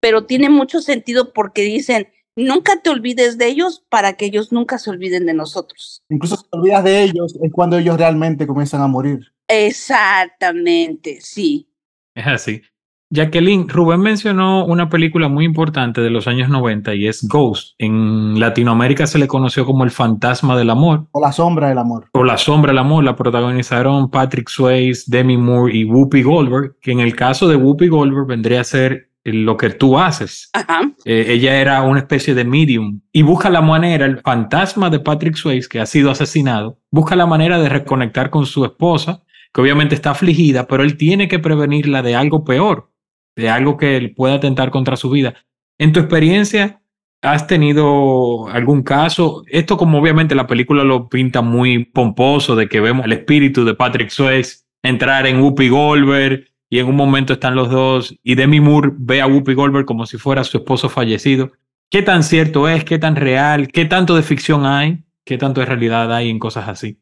pero 0.00 0.26
tiene 0.26 0.48
mucho 0.50 0.80
sentido 0.80 1.32
porque 1.32 1.62
dicen, 1.62 2.08
nunca 2.36 2.80
te 2.82 2.90
olvides 2.90 3.38
de 3.38 3.46
ellos 3.46 3.84
para 3.88 4.14
que 4.14 4.26
ellos 4.26 4.52
nunca 4.52 4.78
se 4.78 4.90
olviden 4.90 5.26
de 5.26 5.34
nosotros. 5.34 6.02
Incluso 6.08 6.36
si 6.36 6.42
te 6.42 6.56
olvidas 6.56 6.84
de 6.84 7.02
ellos 7.02 7.36
es 7.42 7.52
cuando 7.52 7.78
ellos 7.78 7.96
realmente 7.96 8.46
comienzan 8.46 8.82
a 8.82 8.86
morir. 8.88 9.32
Exactamente, 9.48 11.20
sí. 11.20 11.68
Es 12.14 12.26
así. 12.26 12.62
Jacqueline, 13.10 13.68
Rubén 13.68 14.00
mencionó 14.00 14.64
una 14.64 14.88
película 14.88 15.28
muy 15.28 15.44
importante 15.44 16.00
de 16.00 16.10
los 16.10 16.26
años 16.26 16.48
90 16.48 16.94
y 16.94 17.06
es 17.06 17.26
Ghost. 17.28 17.74
En 17.78 18.40
Latinoamérica 18.40 19.06
se 19.06 19.18
le 19.18 19.28
conoció 19.28 19.64
como 19.64 19.84
El 19.84 19.92
Fantasma 19.92 20.56
del 20.56 20.70
Amor 20.70 21.06
O 21.12 21.20
la 21.20 21.30
sombra 21.30 21.68
del 21.68 21.78
amor. 21.78 22.08
o 22.12 22.24
La 22.24 22.36
Sombra 22.36 22.72
del 22.72 22.78
Amor. 22.78 23.04
La 23.04 23.14
protagonizaron 23.14 24.10
Patrick 24.10 24.48
Swayze, 24.48 25.04
Demi 25.06 25.36
Moore 25.36 25.76
y 25.76 25.84
Whoopi 25.84 26.22
Goldberg, 26.22 26.76
que 26.80 26.90
en 26.92 27.00
el 27.00 27.14
caso 27.14 27.46
de 27.46 27.56
Whoopi 27.56 27.86
Goldberg 27.88 28.26
vendría 28.26 28.60
a 28.60 28.64
ser 28.64 29.10
lo 29.24 29.56
que 29.56 29.70
tú 29.70 29.98
haces. 29.98 30.50
Ajá. 30.52 30.82
Eh, 31.04 31.26
ella 31.28 31.60
era 31.60 31.82
una 31.82 32.00
especie 32.00 32.34
de 32.34 32.44
medium 32.44 33.00
y 33.12 33.22
busca 33.22 33.50
la 33.50 33.60
manera, 33.60 34.06
el 34.06 34.18
fantasma 34.18 34.90
de 34.90 35.00
Patrick 35.00 35.36
Swayze, 35.36 35.68
que 35.68 35.80
ha 35.80 35.86
sido 35.86 36.10
asesinado, 36.10 36.78
busca 36.90 37.16
la 37.16 37.26
manera 37.26 37.58
de 37.58 37.68
reconectar 37.68 38.30
con 38.30 38.46
su 38.46 38.64
esposa, 38.64 39.22
que 39.52 39.60
obviamente 39.60 39.94
está 39.94 40.10
afligida, 40.10 40.66
pero 40.66 40.82
él 40.84 40.96
tiene 40.96 41.26
que 41.28 41.38
prevenirla 41.40 42.02
de 42.02 42.14
algo 42.14 42.44
peor, 42.44 42.90
de 43.36 43.48
algo 43.48 43.76
que 43.76 43.96
él 43.96 44.14
pueda 44.14 44.34
atentar 44.34 44.70
contra 44.70 44.96
su 44.96 45.10
vida. 45.10 45.34
En 45.78 45.92
tu 45.92 46.00
experiencia, 46.00 46.80
¿has 47.22 47.46
tenido 47.46 48.48
algún 48.48 48.82
caso? 48.82 49.44
Esto 49.46 49.76
como 49.76 49.98
obviamente 49.98 50.34
la 50.34 50.46
película 50.46 50.82
lo 50.82 51.08
pinta 51.08 51.42
muy 51.42 51.84
pomposo, 51.84 52.56
de 52.56 52.68
que 52.68 52.80
vemos 52.80 53.04
el 53.04 53.12
espíritu 53.12 53.64
de 53.64 53.74
Patrick 53.74 54.10
Swayze 54.10 54.64
entrar 54.82 55.26
en 55.26 55.40
Whoopi 55.40 55.68
Goldberg 55.68 56.44
y 56.70 56.78
en 56.78 56.86
un 56.86 56.96
momento 56.96 57.34
están 57.34 57.54
los 57.54 57.70
dos 57.70 58.14
y 58.22 58.34
Demi 58.34 58.60
Moore 58.60 58.90
ve 58.96 59.20
a 59.20 59.26
Whoopi 59.26 59.54
Goldberg 59.54 59.84
como 59.84 60.06
si 60.06 60.16
fuera 60.16 60.44
su 60.44 60.58
esposo 60.58 60.88
fallecido. 60.88 61.52
¿Qué 61.90 62.02
tan 62.02 62.22
cierto 62.22 62.68
es? 62.68 62.84
¿Qué 62.84 62.98
tan 62.98 63.16
real? 63.16 63.68
¿Qué 63.68 63.84
tanto 63.84 64.16
de 64.16 64.22
ficción 64.22 64.66
hay? 64.66 65.04
¿Qué 65.24 65.38
tanto 65.38 65.60
de 65.60 65.66
realidad 65.66 66.12
hay 66.12 66.30
en 66.30 66.38
cosas 66.38 66.68
así? 66.68 67.00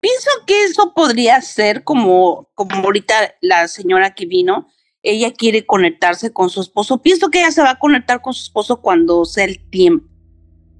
Pienso 0.00 0.30
que 0.46 0.64
eso 0.64 0.92
podría 0.94 1.40
ser 1.40 1.84
como, 1.84 2.50
como 2.54 2.84
ahorita 2.84 3.14
la 3.40 3.68
señora 3.68 4.14
que 4.14 4.26
vino, 4.26 4.68
ella 5.02 5.32
quiere 5.32 5.64
conectarse 5.64 6.32
con 6.32 6.50
su 6.50 6.60
esposo. 6.60 7.02
Pienso 7.02 7.30
que 7.30 7.40
ella 7.40 7.50
se 7.50 7.62
va 7.62 7.70
a 7.70 7.78
conectar 7.78 8.20
con 8.20 8.34
su 8.34 8.42
esposo 8.42 8.80
cuando 8.80 9.24
sea 9.24 9.44
el 9.44 9.68
tiempo. 9.70 10.06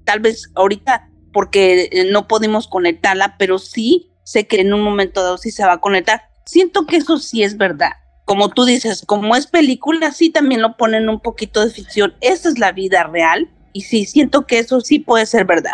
Tal 0.05 0.19
vez 0.19 0.51
ahorita 0.55 1.09
porque 1.33 1.89
eh, 1.91 2.11
no 2.11 2.27
podemos 2.27 2.67
conectarla, 2.67 3.35
pero 3.37 3.57
sí 3.57 4.11
sé 4.23 4.47
que 4.47 4.61
en 4.61 4.73
un 4.73 4.81
momento 4.81 5.23
dado 5.23 5.37
sí 5.37 5.51
se 5.51 5.65
va 5.65 5.73
a 5.73 5.81
conectar. 5.81 6.21
Siento 6.45 6.85
que 6.85 6.97
eso 6.97 7.17
sí 7.17 7.43
es 7.43 7.57
verdad. 7.57 7.91
Como 8.25 8.49
tú 8.49 8.65
dices, 8.65 9.03
como 9.05 9.35
es 9.35 9.47
película, 9.47 10.11
sí 10.11 10.29
también 10.29 10.61
lo 10.61 10.77
ponen 10.77 11.09
un 11.09 11.19
poquito 11.19 11.65
de 11.65 11.71
ficción. 11.71 12.13
Esa 12.21 12.49
es 12.49 12.59
la 12.59 12.71
vida 12.71 13.03
real 13.03 13.49
y 13.73 13.81
sí, 13.81 14.05
siento 14.05 14.45
que 14.45 14.59
eso 14.59 14.81
sí 14.81 14.99
puede 14.99 15.25
ser 15.25 15.45
verdad. 15.45 15.73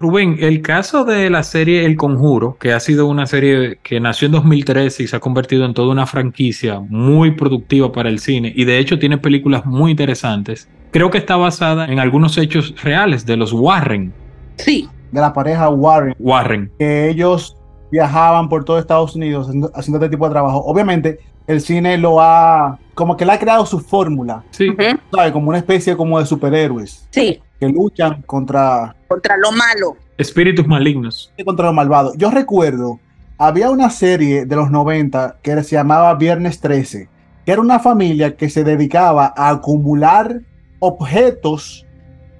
Rubén, 0.00 0.36
el 0.40 0.62
caso 0.62 1.04
de 1.04 1.28
la 1.28 1.42
serie 1.42 1.84
El 1.84 1.96
Conjuro, 1.96 2.56
que 2.60 2.72
ha 2.72 2.80
sido 2.80 3.06
una 3.06 3.26
serie 3.26 3.78
que 3.82 3.98
nació 3.98 4.26
en 4.26 4.32
2013 4.32 5.02
y 5.02 5.06
se 5.08 5.16
ha 5.16 5.20
convertido 5.20 5.64
en 5.64 5.74
toda 5.74 5.90
una 5.90 6.06
franquicia 6.06 6.78
muy 6.80 7.32
productiva 7.32 7.90
para 7.90 8.08
el 8.08 8.20
cine 8.20 8.52
y 8.54 8.64
de 8.64 8.78
hecho 8.78 8.98
tiene 8.98 9.18
películas 9.18 9.66
muy 9.66 9.90
interesantes, 9.90 10.68
creo 10.92 11.10
que 11.10 11.18
está 11.18 11.36
basada 11.36 11.86
en 11.86 11.98
algunos 11.98 12.38
hechos 12.38 12.74
reales 12.82 13.26
de 13.26 13.36
los 13.36 13.52
Warren. 13.52 14.12
Sí, 14.56 14.88
De 15.10 15.20
la 15.20 15.32
pareja 15.32 15.68
Warren, 15.68 16.14
Warren. 16.18 16.70
que 16.78 17.10
ellos 17.10 17.56
viajaban 17.90 18.48
por 18.48 18.64
todo 18.64 18.78
Estados 18.78 19.16
Unidos 19.16 19.48
haciendo, 19.74 19.98
este 19.98 20.10
tipo 20.10 20.26
de 20.26 20.30
trabajo. 20.32 20.58
Obviamente, 20.64 21.18
el 21.46 21.60
cine 21.60 21.96
lo 21.96 22.20
ha, 22.20 22.78
como 22.94 23.16
que 23.16 23.24
le 23.24 23.32
ha 23.32 23.38
creado 23.38 23.64
su 23.66 23.80
fórmula, 23.80 24.44
Sí, 24.50 24.68
¿sabes? 25.10 25.32
Como 25.32 25.48
una 25.48 25.58
especie 25.58 25.96
como 25.96 26.18
de 26.20 26.26
superhéroes 26.26 27.06
sí, 27.10 27.40
que 27.58 27.68
luchan 27.68 28.22
contra, 28.22 28.94
contra 29.08 29.36
lo 29.36 29.52
malo. 29.52 29.96
espíritus 30.16 30.66
malignos. 30.66 31.32
contra 31.44 31.66
los 31.66 31.74
malvados. 31.74 32.14
Yo 32.16 32.30
recuerdo, 32.30 33.00
había 33.36 33.70
una 33.70 33.90
serie 33.90 34.46
de 34.46 34.56
los 34.56 34.70
90 34.70 35.38
que 35.42 35.62
se 35.62 35.76
llamaba 35.76 36.14
Viernes 36.14 36.60
13, 36.60 37.08
que 37.44 37.52
era 37.52 37.60
una 37.60 37.78
familia 37.78 38.36
que 38.36 38.50
se 38.50 38.64
dedicaba 38.64 39.32
a 39.36 39.50
acumular 39.50 40.40
objetos 40.80 41.86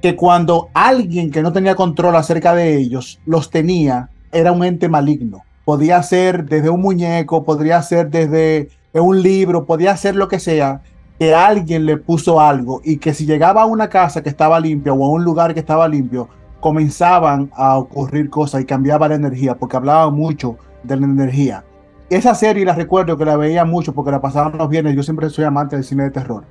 que 0.00 0.14
cuando 0.14 0.68
alguien 0.74 1.30
que 1.30 1.42
no 1.42 1.52
tenía 1.52 1.74
control 1.74 2.14
acerca 2.16 2.54
de 2.54 2.76
ellos 2.76 3.20
los 3.26 3.50
tenía, 3.50 4.10
era 4.32 4.52
un 4.52 4.64
ente 4.64 4.88
maligno. 4.88 5.42
Podía 5.64 6.02
ser 6.02 6.44
desde 6.44 6.70
un 6.70 6.80
muñeco, 6.80 7.44
podría 7.44 7.82
ser 7.82 8.10
desde 8.10 8.68
un 8.92 9.22
libro, 9.22 9.66
podía 9.66 9.96
ser 9.96 10.16
lo 10.16 10.28
que 10.28 10.38
sea, 10.38 10.82
que 11.18 11.34
alguien 11.34 11.84
le 11.84 11.96
puso 11.96 12.40
algo 12.40 12.80
y 12.84 12.98
que 12.98 13.12
si 13.12 13.26
llegaba 13.26 13.62
a 13.62 13.66
una 13.66 13.88
casa 13.88 14.22
que 14.22 14.28
estaba 14.28 14.60
limpia 14.60 14.92
o 14.92 15.04
a 15.04 15.08
un 15.08 15.24
lugar 15.24 15.52
que 15.52 15.60
estaba 15.60 15.88
limpio, 15.88 16.28
comenzaban 16.60 17.50
a 17.54 17.78
ocurrir 17.78 18.30
cosas 18.30 18.60
y 18.60 18.64
cambiaba 18.64 19.08
la 19.08 19.16
energía, 19.16 19.56
porque 19.56 19.76
hablaban 19.76 20.14
mucho 20.14 20.56
de 20.82 20.96
la 20.96 21.06
energía. 21.06 21.64
Esa 22.10 22.34
serie 22.34 22.64
la 22.64 22.74
recuerdo 22.74 23.16
que 23.16 23.24
la 23.24 23.36
veía 23.36 23.64
mucho 23.64 23.92
porque 23.92 24.10
la 24.10 24.20
pasaban 24.20 24.56
los 24.56 24.68
viernes. 24.68 24.96
Yo 24.96 25.02
siempre 25.02 25.28
soy 25.28 25.44
amante 25.44 25.76
del 25.76 25.84
cine 25.84 26.04
de 26.04 26.10
terror. 26.10 26.44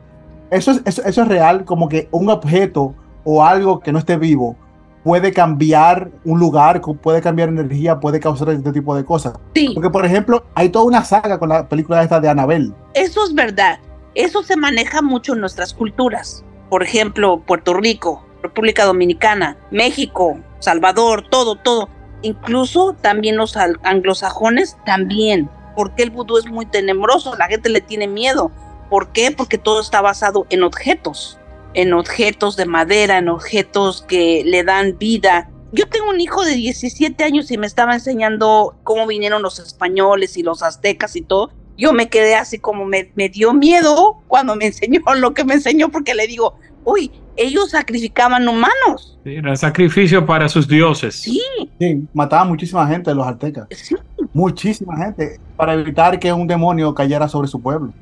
Eso 0.52 0.72
es, 0.72 0.82
eso, 0.86 1.04
eso 1.04 1.22
es 1.24 1.28
real, 1.28 1.66
como 1.66 1.90
que 1.90 2.08
un 2.12 2.30
objeto 2.30 2.94
o 3.24 3.44
algo 3.44 3.80
que 3.80 3.92
no 3.92 4.00
esté 4.00 4.18
vivo 4.18 4.56
puede 5.04 5.32
cambiar 5.32 6.12
un 6.26 6.40
lugar, 6.40 6.82
puede 7.02 7.22
cambiar 7.22 7.50
energía, 7.50 8.00
puede 8.00 8.20
causar 8.20 8.50
este 8.50 8.72
tipo 8.72 8.96
de 8.96 9.06
cosas. 9.06 9.34
Sí, 9.56 9.72
Porque, 9.74 9.90
por 9.90 10.06
ejemplo, 10.06 10.44
hay 10.54 10.70
toda 10.70 10.86
una 10.86 11.04
saga 11.04 11.40
con 11.40 11.50
la 11.50 11.68
película 11.68 12.04
esta 12.04 12.20
de 12.20 12.30
Annabelle. 12.30 12.74
eso 12.94 13.24
es 13.26 13.34
verdad. 13.34 13.80
Eso 14.18 14.42
se 14.42 14.58
maneja 14.58 15.04
mucho 15.04 15.34
en 15.34 15.42
nuestras 15.42 15.76
culturas. 15.76 16.44
Por 16.72 16.82
ejemplo, 16.82 17.44
Puerto 17.46 17.76
Rico, 17.76 18.26
República 18.42 18.84
Dominicana, 18.84 19.60
México, 19.70 20.40
Salvador, 20.58 21.30
todo, 21.30 21.56
todo. 21.56 21.88
Incluso 22.24 22.96
también 23.00 23.38
los 23.38 23.56
anglosajones 23.56 24.76
también. 24.88 25.52
Porque 25.76 26.02
el 26.02 26.10
vudú 26.10 26.40
es 26.40 26.48
muy 26.48 26.66
tenebroso, 26.66 27.36
la 27.36 27.46
gente 27.46 27.70
le 27.70 27.80
tiene 27.80 28.08
miedo. 28.08 28.52
¿Por 28.90 29.12
qué? 29.12 29.30
Porque 29.30 29.60
todo 29.60 29.82
está 29.82 30.02
basado 30.02 30.48
en 30.50 30.64
objetos, 30.64 31.38
en 31.76 31.94
objetos 31.94 32.56
de 32.58 32.66
madera, 32.66 33.20
en 33.20 33.30
objetos 33.30 34.02
que 34.02 34.42
le 34.44 34.64
dan 34.64 34.98
vida. 34.98 35.52
Yo 35.74 35.88
tengo 35.90 36.10
un 36.10 36.20
hijo 36.20 36.44
de 36.44 36.56
17 36.56 37.24
años 37.24 37.52
y 37.52 37.60
me 37.60 37.68
estaba 37.68 37.94
enseñando 37.94 38.80
cómo 38.84 39.06
vinieron 39.06 39.44
los 39.44 39.60
españoles 39.60 40.38
y 40.38 40.42
los 40.42 40.64
aztecas 40.64 41.16
y 41.16 41.22
todo. 41.22 41.52
Yo 41.78 41.94
me 41.94 42.10
quedé 42.10 42.36
así 42.36 42.58
como 42.60 42.86
me, 42.86 43.12
me 43.16 43.30
dio 43.30 43.54
miedo 43.54 44.18
cuando 44.28 44.56
me 44.56 44.66
enseñó 44.68 45.02
lo 45.18 45.34
que 45.34 45.44
me 45.46 45.54
enseñó 45.56 45.90
porque 45.90 46.14
le 46.16 46.28
digo, 46.28 46.56
uy, 46.84 47.12
ellos 47.36 47.70
sacrificaban 47.72 48.48
humanos. 48.48 49.20
Sí, 49.24 49.36
Era 49.36 49.56
sacrificio 49.56 50.26
para 50.26 50.50
sus 50.50 50.68
dioses. 50.68 51.16
Sí, 51.22 51.42
Sí, 51.80 52.04
mataban 52.14 52.48
muchísima 52.48 52.88
gente 52.88 53.14
los 53.14 53.28
aztecas. 53.28 53.68
sí, 53.72 53.96
Muchísima 54.34 54.98
gente. 54.98 55.40
Para 55.56 55.74
evitar 55.74 56.20
que 56.20 56.32
un 56.34 56.48
demonio 56.48 56.94
cayera 56.94 57.28
sobre 57.28 57.48
su 57.48 57.62
pueblo. 57.62 57.94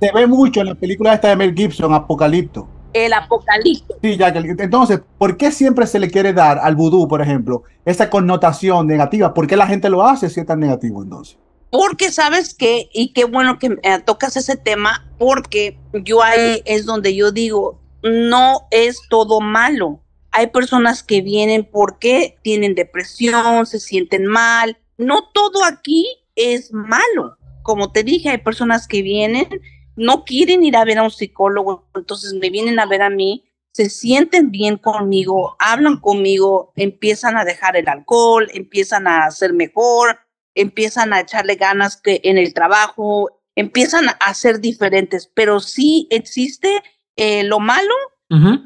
Se 0.00 0.10
ve 0.12 0.26
mucho 0.26 0.60
en 0.60 0.66
la 0.68 0.74
película 0.74 1.14
esta 1.14 1.28
de 1.28 1.36
Mel 1.36 1.54
Gibson, 1.54 1.92
Apocalipto. 1.92 2.68
el 2.92 3.12
apocalipsis. 3.12 3.84
Sí, 4.02 4.16
Jacqueline. 4.16 4.56
Entonces, 4.58 5.00
¿por 5.18 5.36
qué 5.36 5.52
siempre 5.52 5.86
se 5.86 6.00
le 6.00 6.10
quiere 6.10 6.32
dar 6.32 6.58
al 6.58 6.74
vudú, 6.74 7.06
por 7.06 7.22
ejemplo, 7.22 7.62
esa 7.84 8.10
connotación 8.10 8.86
negativa? 8.86 9.32
¿Por 9.34 9.46
qué 9.46 9.56
la 9.56 9.66
gente 9.66 9.88
lo 9.90 10.04
hace 10.04 10.28
si 10.30 10.40
es 10.40 10.46
tan 10.46 10.58
negativo 10.60 11.02
entonces? 11.02 11.36
Porque 11.70 12.10
sabes 12.10 12.54
que, 12.54 12.90
y 12.92 13.12
qué 13.12 13.24
bueno 13.24 13.58
que 13.58 13.78
eh, 13.82 14.00
tocas 14.04 14.36
ese 14.36 14.56
tema, 14.56 15.08
porque 15.18 15.78
yo 15.92 16.22
ahí 16.22 16.62
es 16.64 16.84
donde 16.84 17.14
yo 17.14 17.30
digo, 17.30 17.80
no 18.02 18.66
es 18.70 19.00
todo 19.08 19.40
malo. 19.40 20.00
Hay 20.32 20.48
personas 20.48 21.02
que 21.02 21.20
vienen 21.22 21.68
porque 21.70 22.38
tienen 22.42 22.74
depresión, 22.74 23.66
se 23.66 23.78
sienten 23.78 24.26
mal. 24.26 24.78
No 24.98 25.30
todo 25.32 25.64
aquí 25.64 26.06
es 26.34 26.72
malo. 26.72 27.36
Como 27.62 27.92
te 27.92 28.02
dije, 28.02 28.30
hay 28.30 28.38
personas 28.38 28.88
que 28.88 29.02
vienen, 29.02 29.46
no 29.96 30.24
quieren 30.24 30.64
ir 30.64 30.76
a 30.76 30.84
ver 30.84 30.98
a 30.98 31.02
un 31.02 31.10
psicólogo, 31.10 31.88
entonces 31.94 32.32
me 32.34 32.50
vienen 32.50 32.80
a 32.80 32.86
ver 32.86 33.02
a 33.02 33.10
mí, 33.10 33.44
se 33.72 33.90
sienten 33.90 34.50
bien 34.50 34.76
conmigo, 34.76 35.56
hablan 35.58 36.00
conmigo, 36.00 36.72
empiezan 36.76 37.36
a 37.36 37.44
dejar 37.44 37.76
el 37.76 37.88
alcohol, 37.88 38.48
empiezan 38.54 39.06
a 39.06 39.30
ser 39.30 39.52
mejor, 39.52 40.18
empiezan 40.54 41.12
a 41.12 41.20
echarle 41.20 41.56
ganas 41.56 41.96
que 41.96 42.20
en 42.24 42.38
el 42.38 42.54
trabajo, 42.54 43.40
empiezan 43.54 44.06
a 44.18 44.34
ser 44.34 44.60
diferentes, 44.60 45.30
pero 45.34 45.60
sí 45.60 46.06
existe 46.10 46.82
eh, 47.16 47.44
lo 47.44 47.60
malo 47.60 47.94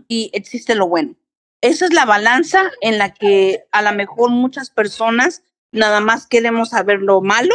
y 0.08 0.30
existe 0.34 0.74
lo 0.74 0.86
bueno. 0.88 1.16
Esa 1.62 1.86
es 1.86 1.94
la 1.94 2.04
balanza 2.04 2.70
en 2.82 2.98
la 2.98 3.14
que 3.14 3.64
a 3.72 3.80
lo 3.80 3.92
mejor 3.94 4.28
muchas 4.28 4.68
personas 4.68 5.42
nada 5.72 6.00
más 6.00 6.26
queremos 6.26 6.70
saber 6.70 7.00
lo 7.00 7.22
malo, 7.22 7.54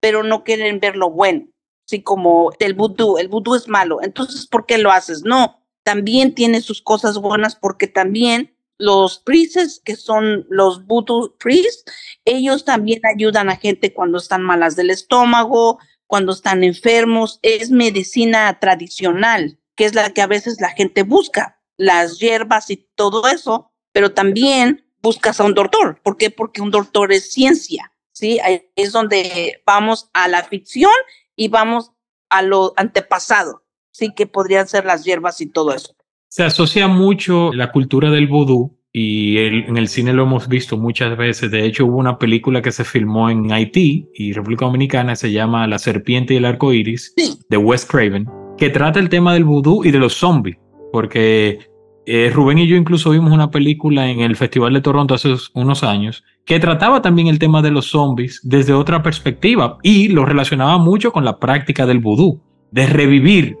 pero 0.00 0.22
no 0.22 0.42
quieren 0.42 0.80
ver 0.80 0.96
lo 0.96 1.10
bueno. 1.10 1.46
Así 1.86 2.02
como 2.02 2.52
el 2.58 2.72
vudú, 2.72 3.18
el 3.18 3.28
vudú 3.28 3.54
es 3.54 3.68
malo, 3.68 4.00
entonces 4.02 4.46
¿por 4.46 4.64
qué 4.64 4.78
lo 4.78 4.90
haces? 4.90 5.24
No, 5.24 5.60
también 5.82 6.34
tiene 6.34 6.62
sus 6.62 6.80
cosas 6.80 7.18
buenas 7.18 7.56
porque 7.56 7.86
también 7.86 8.56
los 8.80 9.18
priests, 9.18 9.80
que 9.84 9.94
son 9.94 10.46
los 10.48 10.86
voodoo 10.86 11.36
priests, 11.38 11.84
ellos 12.24 12.64
también 12.64 13.00
ayudan 13.04 13.50
a 13.50 13.56
gente 13.56 13.92
cuando 13.92 14.18
están 14.18 14.42
malas 14.42 14.74
del 14.74 14.90
estómago, 14.90 15.78
cuando 16.06 16.32
están 16.32 16.64
enfermos. 16.64 17.38
Es 17.42 17.70
medicina 17.70 18.58
tradicional, 18.58 19.58
que 19.76 19.84
es 19.84 19.94
la 19.94 20.12
que 20.12 20.22
a 20.22 20.26
veces 20.26 20.60
la 20.60 20.70
gente 20.70 21.02
busca, 21.02 21.60
las 21.76 22.18
hierbas 22.18 22.70
y 22.70 22.88
todo 22.94 23.28
eso, 23.28 23.72
pero 23.92 24.12
también 24.12 24.84
buscas 25.02 25.40
a 25.40 25.44
un 25.44 25.54
doctor. 25.54 26.00
¿Por 26.02 26.16
qué? 26.16 26.30
Porque 26.30 26.62
un 26.62 26.70
doctor 26.70 27.12
es 27.12 27.32
ciencia, 27.32 27.92
¿sí? 28.12 28.40
Es 28.76 28.92
donde 28.92 29.62
vamos 29.66 30.10
a 30.12 30.28
la 30.28 30.44
ficción 30.44 30.92
y 31.36 31.48
vamos 31.48 31.92
a 32.28 32.42
lo 32.42 32.72
antepasado, 32.76 33.64
¿sí? 33.90 34.12
Que 34.14 34.26
podrían 34.26 34.68
ser 34.68 34.84
las 34.84 35.04
hierbas 35.04 35.40
y 35.40 35.46
todo 35.46 35.74
eso. 35.74 35.96
Se 36.32 36.44
asocia 36.44 36.86
mucho 36.86 37.52
la 37.52 37.72
cultura 37.72 38.08
del 38.08 38.28
vudú 38.28 38.78
y 38.92 39.36
en 39.38 39.76
el 39.76 39.88
cine 39.88 40.12
lo 40.12 40.22
hemos 40.22 40.46
visto 40.46 40.76
muchas 40.76 41.16
veces. 41.16 41.50
De 41.50 41.66
hecho, 41.66 41.86
hubo 41.86 41.98
una 41.98 42.18
película 42.18 42.62
que 42.62 42.70
se 42.70 42.84
filmó 42.84 43.28
en 43.30 43.50
Haití 43.50 44.06
y 44.14 44.32
República 44.32 44.64
Dominicana, 44.64 45.16
se 45.16 45.32
llama 45.32 45.66
La 45.66 45.80
serpiente 45.80 46.34
y 46.34 46.36
el 46.36 46.44
arco 46.44 46.72
iris, 46.72 47.12
de 47.48 47.56
Wes 47.56 47.84
Craven, 47.84 48.28
que 48.56 48.70
trata 48.70 49.00
el 49.00 49.08
tema 49.08 49.34
del 49.34 49.42
vudú 49.42 49.84
y 49.84 49.90
de 49.90 49.98
los 49.98 50.14
zombies. 50.14 50.56
Porque 50.92 51.58
eh, 52.06 52.30
Rubén 52.32 52.58
y 52.58 52.68
yo 52.68 52.76
incluso 52.76 53.10
vimos 53.10 53.32
una 53.32 53.50
película 53.50 54.08
en 54.08 54.20
el 54.20 54.36
Festival 54.36 54.72
de 54.72 54.82
Toronto 54.82 55.14
hace 55.14 55.34
unos 55.54 55.82
años 55.82 56.22
que 56.44 56.60
trataba 56.60 57.02
también 57.02 57.26
el 57.26 57.40
tema 57.40 57.60
de 57.60 57.72
los 57.72 57.86
zombies 57.86 58.40
desde 58.44 58.72
otra 58.72 59.02
perspectiva 59.02 59.78
y 59.82 60.06
lo 60.06 60.24
relacionaba 60.24 60.78
mucho 60.78 61.10
con 61.10 61.24
la 61.24 61.40
práctica 61.40 61.86
del 61.86 61.98
vudú, 61.98 62.40
de 62.70 62.86
revivir 62.86 63.56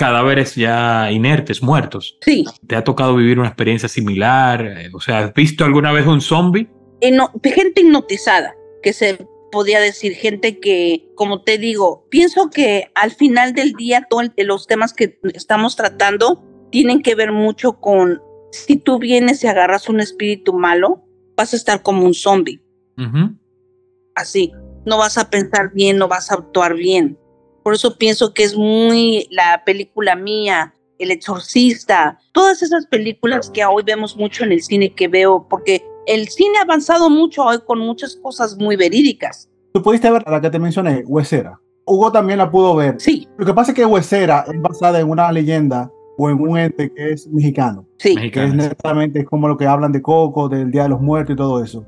cadáveres 0.00 0.54
ya 0.54 1.12
inertes, 1.12 1.62
muertos. 1.62 2.16
Sí. 2.22 2.46
¿Te 2.66 2.74
ha 2.74 2.82
tocado 2.82 3.14
vivir 3.14 3.38
una 3.38 3.48
experiencia 3.48 3.86
similar? 3.86 4.64
Eh, 4.64 4.90
o 4.94 4.98
sea, 4.98 5.18
¿has 5.18 5.34
visto 5.34 5.62
alguna 5.62 5.92
vez 5.92 6.06
un 6.06 6.22
zombie? 6.22 6.70
gente 7.02 7.82
hipnotizada, 7.82 8.54
que 8.82 8.94
se 8.94 9.26
podía 9.52 9.78
decir, 9.78 10.14
gente 10.14 10.58
que, 10.58 11.06
como 11.16 11.42
te 11.42 11.58
digo, 11.58 12.06
pienso 12.08 12.48
que 12.48 12.90
al 12.94 13.10
final 13.10 13.52
del 13.52 13.72
día 13.72 14.06
todos 14.08 14.30
los 14.38 14.66
temas 14.66 14.94
que 14.94 15.18
estamos 15.34 15.76
tratando 15.76 16.42
tienen 16.70 17.02
que 17.02 17.14
ver 17.14 17.30
mucho 17.30 17.74
con 17.74 18.22
si 18.52 18.76
tú 18.76 18.98
vienes 18.98 19.44
y 19.44 19.48
agarras 19.48 19.90
un 19.90 20.00
espíritu 20.00 20.54
malo, 20.54 21.04
vas 21.36 21.52
a 21.52 21.56
estar 21.56 21.82
como 21.82 22.06
un 22.06 22.14
zombie. 22.14 22.62
Así, 24.14 24.50
no 24.86 24.96
vas 24.96 25.18
a 25.18 25.28
pensar 25.28 25.72
bien, 25.74 25.98
no 25.98 26.08
vas 26.08 26.30
a 26.30 26.36
actuar 26.36 26.74
bien. 26.74 27.18
Por 27.62 27.74
eso 27.74 27.96
pienso 27.96 28.32
que 28.32 28.44
es 28.44 28.56
muy 28.56 29.26
la 29.30 29.62
película 29.64 30.16
mía, 30.16 30.74
El 30.98 31.10
Exorcista, 31.10 32.18
todas 32.32 32.62
esas 32.62 32.86
películas 32.86 33.50
que 33.50 33.64
hoy 33.64 33.82
vemos 33.84 34.16
mucho 34.16 34.44
en 34.44 34.52
el 34.52 34.62
cine 34.62 34.94
que 34.94 35.08
veo, 35.08 35.46
porque 35.48 35.84
el 36.06 36.28
cine 36.28 36.58
ha 36.58 36.62
avanzado 36.62 37.10
mucho 37.10 37.44
hoy 37.44 37.58
con 37.66 37.78
muchas 37.78 38.16
cosas 38.16 38.56
muy 38.56 38.76
verídicas. 38.76 39.48
Tú 39.72 39.82
pudiste 39.82 40.10
ver 40.10 40.24
la 40.26 40.40
que 40.40 40.50
te 40.50 40.58
mencioné, 40.58 41.04
Huesera. 41.06 41.60
Hugo 41.86 42.10
también 42.10 42.38
la 42.38 42.50
pudo 42.50 42.74
ver. 42.74 42.96
Sí. 42.98 43.28
Lo 43.36 43.46
que 43.46 43.54
pasa 43.54 43.72
es 43.72 43.76
que 43.76 43.84
Huesera 43.84 44.44
es 44.52 44.60
basada 44.60 45.00
en 45.00 45.08
una 45.08 45.30
leyenda 45.30 45.90
o 46.16 46.28
en 46.28 46.40
un 46.40 46.58
ente 46.58 46.92
que 46.92 47.12
es 47.12 47.26
mexicano. 47.28 47.86
Sí. 47.98 48.30
Que 48.30 48.44
es 48.44 48.54
netamente 48.54 49.24
como 49.24 49.48
lo 49.48 49.56
que 49.56 49.66
hablan 49.66 49.92
de 49.92 50.02
Coco, 50.02 50.48
del 50.48 50.70
Día 50.70 50.84
de 50.84 50.90
los 50.90 51.00
Muertos 51.00 51.34
y 51.34 51.36
todo 51.36 51.62
eso. 51.62 51.84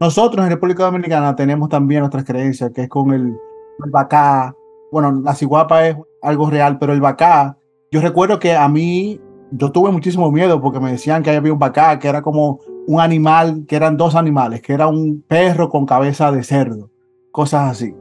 Nosotros 0.00 0.44
en 0.44 0.50
República 0.50 0.84
Dominicana 0.84 1.36
tenemos 1.36 1.68
también 1.68 2.00
nuestras 2.00 2.24
creencias, 2.24 2.70
que 2.72 2.82
es 2.82 2.88
con 2.88 3.12
el, 3.12 3.36
el 3.84 3.90
bacá, 3.90 4.54
bueno, 4.94 5.20
la 5.24 5.34
ciguapa 5.34 5.88
es 5.88 5.96
algo 6.22 6.48
real, 6.48 6.78
pero 6.78 6.92
el 6.92 7.00
bacá, 7.00 7.58
yo 7.90 8.00
recuerdo 8.00 8.38
que 8.38 8.54
a 8.54 8.68
mí, 8.68 9.20
yo 9.50 9.72
tuve 9.72 9.90
muchísimo 9.90 10.30
miedo 10.30 10.60
porque 10.60 10.78
me 10.78 10.92
decían 10.92 11.24
que 11.24 11.30
había 11.30 11.52
un 11.52 11.58
bacá, 11.58 11.98
que 11.98 12.06
era 12.06 12.22
como 12.22 12.60
un 12.86 13.00
animal, 13.00 13.64
que 13.66 13.74
eran 13.74 13.96
dos 13.96 14.14
animales, 14.14 14.62
que 14.62 14.72
era 14.72 14.86
un 14.86 15.24
perro 15.26 15.68
con 15.68 15.84
cabeza 15.84 16.30
de 16.30 16.44
cerdo, 16.44 16.92
cosas 17.32 17.72
así. 17.72 17.92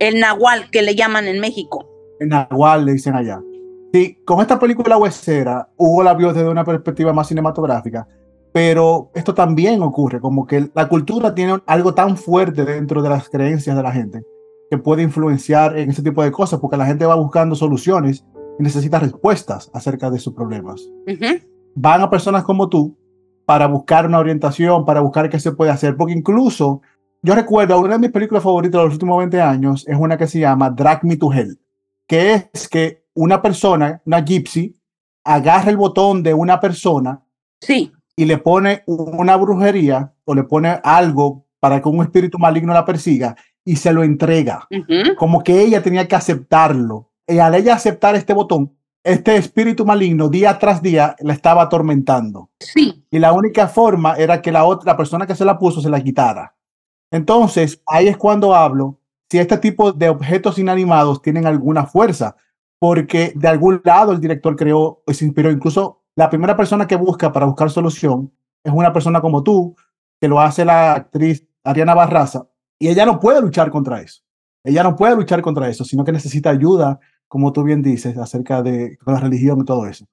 El 0.00 0.18
nahual, 0.18 0.68
que 0.72 0.82
le 0.82 0.96
llaman 0.96 1.28
en 1.28 1.38
México. 1.38 1.88
El 2.18 2.30
nahual 2.30 2.84
le 2.84 2.94
dicen 2.94 3.14
allá. 3.14 3.40
Sí, 3.92 4.18
con 4.24 4.40
esta 4.40 4.58
película 4.58 4.98
huesera, 4.98 5.68
Hugo 5.76 6.02
la 6.02 6.14
vio 6.14 6.32
desde 6.32 6.48
una 6.48 6.64
perspectiva 6.64 7.12
más 7.12 7.28
cinematográfica, 7.28 8.08
pero 8.52 9.12
esto 9.14 9.34
también 9.34 9.82
ocurre, 9.82 10.18
como 10.18 10.48
que 10.48 10.68
la 10.74 10.88
cultura 10.88 11.32
tiene 11.32 11.60
algo 11.66 11.94
tan 11.94 12.16
fuerte 12.16 12.64
dentro 12.64 13.02
de 13.02 13.08
las 13.08 13.28
creencias 13.28 13.76
de 13.76 13.82
la 13.84 13.92
gente 13.92 14.24
que 14.70 14.78
puede 14.78 15.02
influenciar 15.02 15.76
en 15.76 15.90
ese 15.90 16.02
tipo 16.02 16.22
de 16.22 16.30
cosas, 16.30 16.60
porque 16.60 16.76
la 16.76 16.86
gente 16.86 17.04
va 17.04 17.16
buscando 17.16 17.56
soluciones 17.56 18.24
y 18.58 18.62
necesita 18.62 19.00
respuestas 19.00 19.68
acerca 19.74 20.10
de 20.10 20.20
sus 20.20 20.32
problemas. 20.32 20.88
Van 21.74 22.00
a 22.00 22.08
personas 22.08 22.44
como 22.44 22.68
tú 22.68 22.96
para 23.44 23.66
buscar 23.66 24.06
una 24.06 24.20
orientación, 24.20 24.84
para 24.84 25.00
buscar 25.00 25.28
qué 25.28 25.40
se 25.40 25.50
puede 25.50 25.72
hacer, 25.72 25.96
porque 25.96 26.12
incluso 26.12 26.82
yo 27.20 27.34
recuerdo 27.34 27.80
una 27.80 27.94
de 27.94 27.98
mis 27.98 28.12
películas 28.12 28.44
favoritas 28.44 28.80
de 28.80 28.84
los 28.84 28.94
últimos 28.94 29.18
20 29.18 29.40
años 29.40 29.84
es 29.88 29.96
una 29.98 30.16
que 30.16 30.28
se 30.28 30.38
llama 30.38 30.70
Drag 30.70 31.04
Me 31.04 31.16
to 31.16 31.32
Hell, 31.32 31.58
que 32.06 32.48
es 32.52 32.68
que 32.68 33.04
una 33.14 33.42
persona, 33.42 34.00
una 34.06 34.24
gypsy, 34.24 34.76
agarra 35.24 35.70
el 35.70 35.76
botón 35.76 36.22
de 36.22 36.32
una 36.32 36.60
persona 36.60 37.22
sí. 37.60 37.92
y 38.14 38.24
le 38.24 38.38
pone 38.38 38.84
una 38.86 39.36
brujería 39.36 40.14
o 40.24 40.34
le 40.34 40.44
pone 40.44 40.80
algo 40.84 41.44
para 41.58 41.82
que 41.82 41.88
un 41.88 42.02
espíritu 42.02 42.38
maligno 42.38 42.72
la 42.72 42.84
persiga 42.84 43.36
y 43.64 43.76
se 43.76 43.92
lo 43.92 44.02
entrega. 44.02 44.66
Como 45.18 45.42
que 45.42 45.62
ella 45.62 45.82
tenía 45.82 46.08
que 46.08 46.16
aceptarlo. 46.16 47.10
Y 47.26 47.38
al 47.38 47.54
ella 47.54 47.74
aceptar 47.74 48.16
este 48.16 48.32
botón, 48.32 48.76
este 49.04 49.36
espíritu 49.36 49.86
maligno 49.86 50.28
día 50.28 50.58
tras 50.58 50.82
día 50.82 51.16
la 51.20 51.32
estaba 51.32 51.62
atormentando. 51.62 52.50
Sí. 52.58 53.04
Y 53.10 53.18
la 53.18 53.32
única 53.32 53.68
forma 53.68 54.14
era 54.16 54.42
que 54.42 54.52
la 54.52 54.64
otra 54.64 54.96
persona 54.96 55.26
que 55.26 55.34
se 55.34 55.44
la 55.44 55.58
puso 55.58 55.80
se 55.80 55.90
la 55.90 56.02
quitara. 56.02 56.54
Entonces, 57.10 57.82
ahí 57.86 58.08
es 58.08 58.16
cuando 58.16 58.54
hablo 58.54 58.98
si 59.30 59.38
este 59.38 59.58
tipo 59.58 59.92
de 59.92 60.08
objetos 60.08 60.58
inanimados 60.58 61.22
tienen 61.22 61.46
alguna 61.46 61.86
fuerza, 61.86 62.36
porque 62.80 63.32
de 63.36 63.48
algún 63.48 63.80
lado 63.84 64.12
el 64.12 64.20
director 64.20 64.56
creó, 64.56 65.02
se 65.06 65.24
inspiró, 65.24 65.50
incluso 65.50 66.02
la 66.16 66.28
primera 66.28 66.56
persona 66.56 66.86
que 66.86 66.96
busca 66.96 67.32
para 67.32 67.46
buscar 67.46 67.70
solución 67.70 68.32
es 68.64 68.72
una 68.72 68.92
persona 68.92 69.20
como 69.20 69.42
tú, 69.44 69.76
que 70.20 70.28
lo 70.28 70.40
hace 70.40 70.64
la 70.64 70.94
actriz 70.94 71.46
Ariana 71.62 71.94
Barraza, 71.94 72.46
y 72.80 72.88
ella 72.88 73.04
no 73.06 73.20
puede 73.20 73.40
luchar 73.42 73.70
contra 73.70 74.00
eso. 74.00 74.22
Ella 74.64 74.82
no 74.82 74.96
puede 74.96 75.14
luchar 75.14 75.42
contra 75.42 75.68
eso, 75.68 75.84
sino 75.84 76.02
que 76.02 76.12
necesita 76.12 76.50
ayuda, 76.50 76.98
como 77.28 77.52
tú 77.52 77.62
bien 77.62 77.82
dices, 77.82 78.16
acerca 78.16 78.62
de 78.62 78.98
la 79.06 79.20
religión 79.20 79.60
y 79.60 79.64
todo 79.64 79.86
eso. 79.86 80.06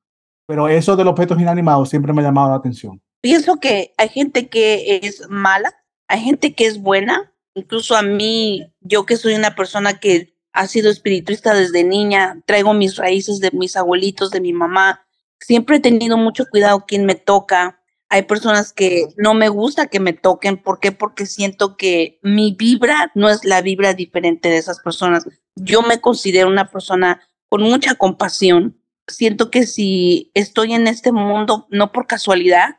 Pero 0.46 0.68
eso 0.68 0.96
de 0.96 1.04
los 1.04 1.14
objetos 1.14 1.40
inanimados 1.40 1.90
siempre 1.90 2.14
me 2.14 2.22
ha 2.22 2.26
llamado 2.26 2.50
la 2.50 2.58
atención. 2.58 3.02
Pienso 3.22 3.58
que 3.60 3.94
hay 3.98 4.10
gente 4.10 4.50
que 4.50 5.00
es 5.02 5.28
mala, 5.30 5.74
hay 6.08 6.22
gente 6.22 6.54
que 6.54 6.66
es 6.66 6.82
buena. 6.82 7.34
Incluso 7.56 7.96
a 7.96 8.02
mí, 8.02 8.72
yo 8.82 9.06
que 9.06 9.18
soy 9.18 9.34
una 9.34 9.56
persona 9.56 10.00
que 10.00 10.36
ha 10.52 10.68
sido 10.68 10.90
espirituista 10.90 11.54
desde 11.54 11.84
niña, 11.84 12.42
traigo 12.46 12.74
mis 12.74 12.98
raíces 12.98 13.40
de 13.40 13.52
mis 13.52 13.78
abuelitos, 13.78 14.30
de 14.32 14.42
mi 14.42 14.54
mamá. 14.54 15.06
Siempre 15.40 15.78
he 15.78 15.80
tenido 15.80 16.18
mucho 16.18 16.46
cuidado 16.50 16.86
quién 16.88 17.06
me 17.06 17.16
toca, 17.16 17.77
hay 18.10 18.24
personas 18.24 18.74
que 18.74 19.08
no 19.18 19.34
me 19.34 19.50
gusta 19.50 19.88
que 19.88 20.00
me 20.00 20.14
toquen. 20.14 20.58
¿Por 20.58 20.80
qué? 20.80 20.92
Porque 20.92 21.26
siento 21.26 21.76
que 21.76 22.20
mi 22.24 22.56
vibra 22.58 23.12
no 23.16 23.30
es 23.30 23.44
la 23.44 23.62
vibra 23.62 23.94
diferente 23.94 24.50
de 24.50 24.58
esas 24.58 24.80
personas. 24.80 25.28
Yo 25.56 25.82
me 25.82 26.00
considero 26.00 26.48
una 26.48 26.70
persona 26.70 27.22
con 27.50 27.64
mucha 27.64 27.96
compasión, 27.96 28.78
siento 29.08 29.50
que 29.50 29.66
si 29.66 30.32
estoy 30.34 30.74
en 30.74 30.88
este 30.88 31.12
mundo, 31.12 31.66
no 31.70 31.92
por 31.92 32.08
casualidad, 32.08 32.78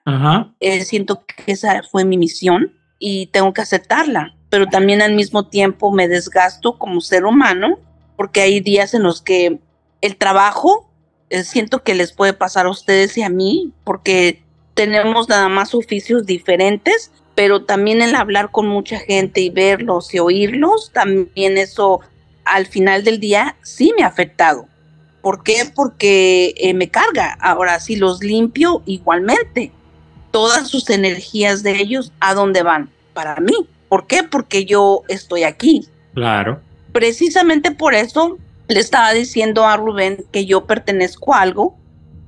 eh, 0.60 0.84
siento 0.84 1.24
que 1.24 1.52
esa 1.52 1.82
fue 1.90 2.04
mi 2.04 2.18
misión 2.18 2.74
y 2.98 3.26
tengo 3.28 3.52
que 3.52 3.62
aceptarla, 3.62 4.36
pero 4.50 4.66
también 4.66 5.00
al 5.00 5.14
mismo 5.14 5.48
tiempo 5.48 5.90
me 5.90 6.08
desgasto 6.08 6.78
como 6.78 7.00
ser 7.00 7.24
humano 7.24 7.78
porque 8.16 8.40
hay 8.40 8.60
días 8.60 8.94
en 8.94 9.04
los 9.04 9.22
que 9.22 9.60
el 10.00 10.16
trabajo 10.16 10.92
eh, 11.30 11.44
siento 11.44 11.82
que 11.82 11.94
les 11.94 12.12
puede 12.12 12.32
pasar 12.32 12.66
a 12.66 12.70
ustedes 12.70 13.16
y 13.16 13.22
a 13.22 13.28
mí 13.28 13.72
porque 13.84 14.44
tenemos 14.78 15.28
nada 15.28 15.48
más 15.48 15.74
oficios 15.74 16.24
diferentes, 16.24 17.10
pero 17.34 17.64
también 17.64 18.00
el 18.00 18.14
hablar 18.14 18.52
con 18.52 18.68
mucha 18.68 18.96
gente 19.00 19.40
y 19.40 19.50
verlos 19.50 20.14
y 20.14 20.20
oírlos, 20.20 20.92
también 20.92 21.58
eso 21.58 21.98
al 22.44 22.66
final 22.66 23.02
del 23.02 23.18
día 23.18 23.56
sí 23.62 23.92
me 23.96 24.04
ha 24.04 24.06
afectado. 24.06 24.68
¿Por 25.20 25.42
qué? 25.42 25.68
Porque 25.74 26.54
eh, 26.56 26.74
me 26.74 26.90
carga. 26.90 27.36
Ahora, 27.40 27.80
si 27.80 27.96
los 27.96 28.22
limpio, 28.22 28.84
igualmente. 28.86 29.72
Todas 30.30 30.68
sus 30.68 30.88
energías 30.90 31.64
de 31.64 31.72
ellos, 31.72 32.12
¿a 32.20 32.34
dónde 32.34 32.62
van? 32.62 32.88
Para 33.14 33.34
mí. 33.40 33.66
¿Por 33.88 34.06
qué? 34.06 34.22
Porque 34.22 34.64
yo 34.64 35.02
estoy 35.08 35.42
aquí. 35.42 35.88
Claro. 36.14 36.60
Precisamente 36.92 37.72
por 37.72 37.96
eso 37.96 38.38
le 38.68 38.78
estaba 38.78 39.12
diciendo 39.12 39.66
a 39.66 39.76
Rubén 39.76 40.24
que 40.30 40.46
yo 40.46 40.66
pertenezco 40.66 41.34
a 41.34 41.40
algo. 41.40 41.76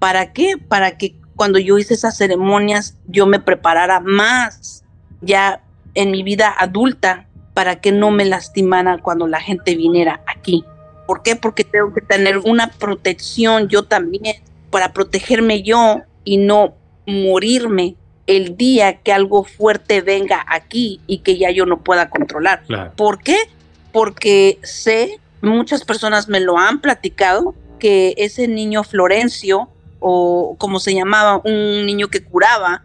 ¿Para 0.00 0.32
qué? 0.32 0.56
Para 0.56 0.98
que 0.98 1.14
cuando 1.40 1.59
yo 1.59 1.79
hice 1.79 1.94
esas 1.94 2.18
ceremonias 2.18 2.98
yo 3.07 3.24
me 3.24 3.40
preparara 3.40 3.98
más 3.98 4.85
ya 5.22 5.62
en 5.94 6.11
mi 6.11 6.22
vida 6.22 6.55
adulta 6.55 7.29
para 7.55 7.81
que 7.81 7.92
no 7.92 8.11
me 8.11 8.26
lastimara 8.26 8.98
cuando 8.98 9.26
la 9.26 9.40
gente 9.40 9.74
viniera 9.74 10.20
aquí. 10.26 10.66
¿Por 11.07 11.22
qué? 11.22 11.37
Porque 11.37 11.64
tengo 11.64 11.94
que 11.94 12.03
tener 12.03 12.37
una 12.40 12.68
protección 12.72 13.68
yo 13.68 13.85
también 13.85 14.37
para 14.68 14.92
protegerme 14.92 15.62
yo 15.62 16.03
y 16.24 16.37
no 16.37 16.74
morirme 17.07 17.96
el 18.26 18.59
día 18.59 18.98
que 18.98 19.11
algo 19.11 19.44
fuerte 19.44 20.03
venga 20.03 20.44
aquí 20.46 21.00
y 21.07 21.20
que 21.20 21.38
ya 21.38 21.50
yo 21.50 21.64
no 21.64 21.79
pueda 21.81 22.11
controlar. 22.11 22.64
¿Por 22.96 23.22
qué? 23.22 23.38
Porque 23.92 24.59
sé, 24.62 25.18
muchas 25.40 25.87
personas 25.87 26.29
me 26.29 26.40
lo 26.40 26.59
han 26.59 26.83
platicado, 26.83 27.55
que 27.79 28.12
ese 28.18 28.46
niño 28.46 28.85
Florencio, 28.85 29.70
o 30.00 30.56
como 30.58 30.80
se 30.80 30.94
llamaba, 30.94 31.40
un 31.44 31.86
niño 31.86 32.08
que 32.08 32.24
curaba, 32.24 32.82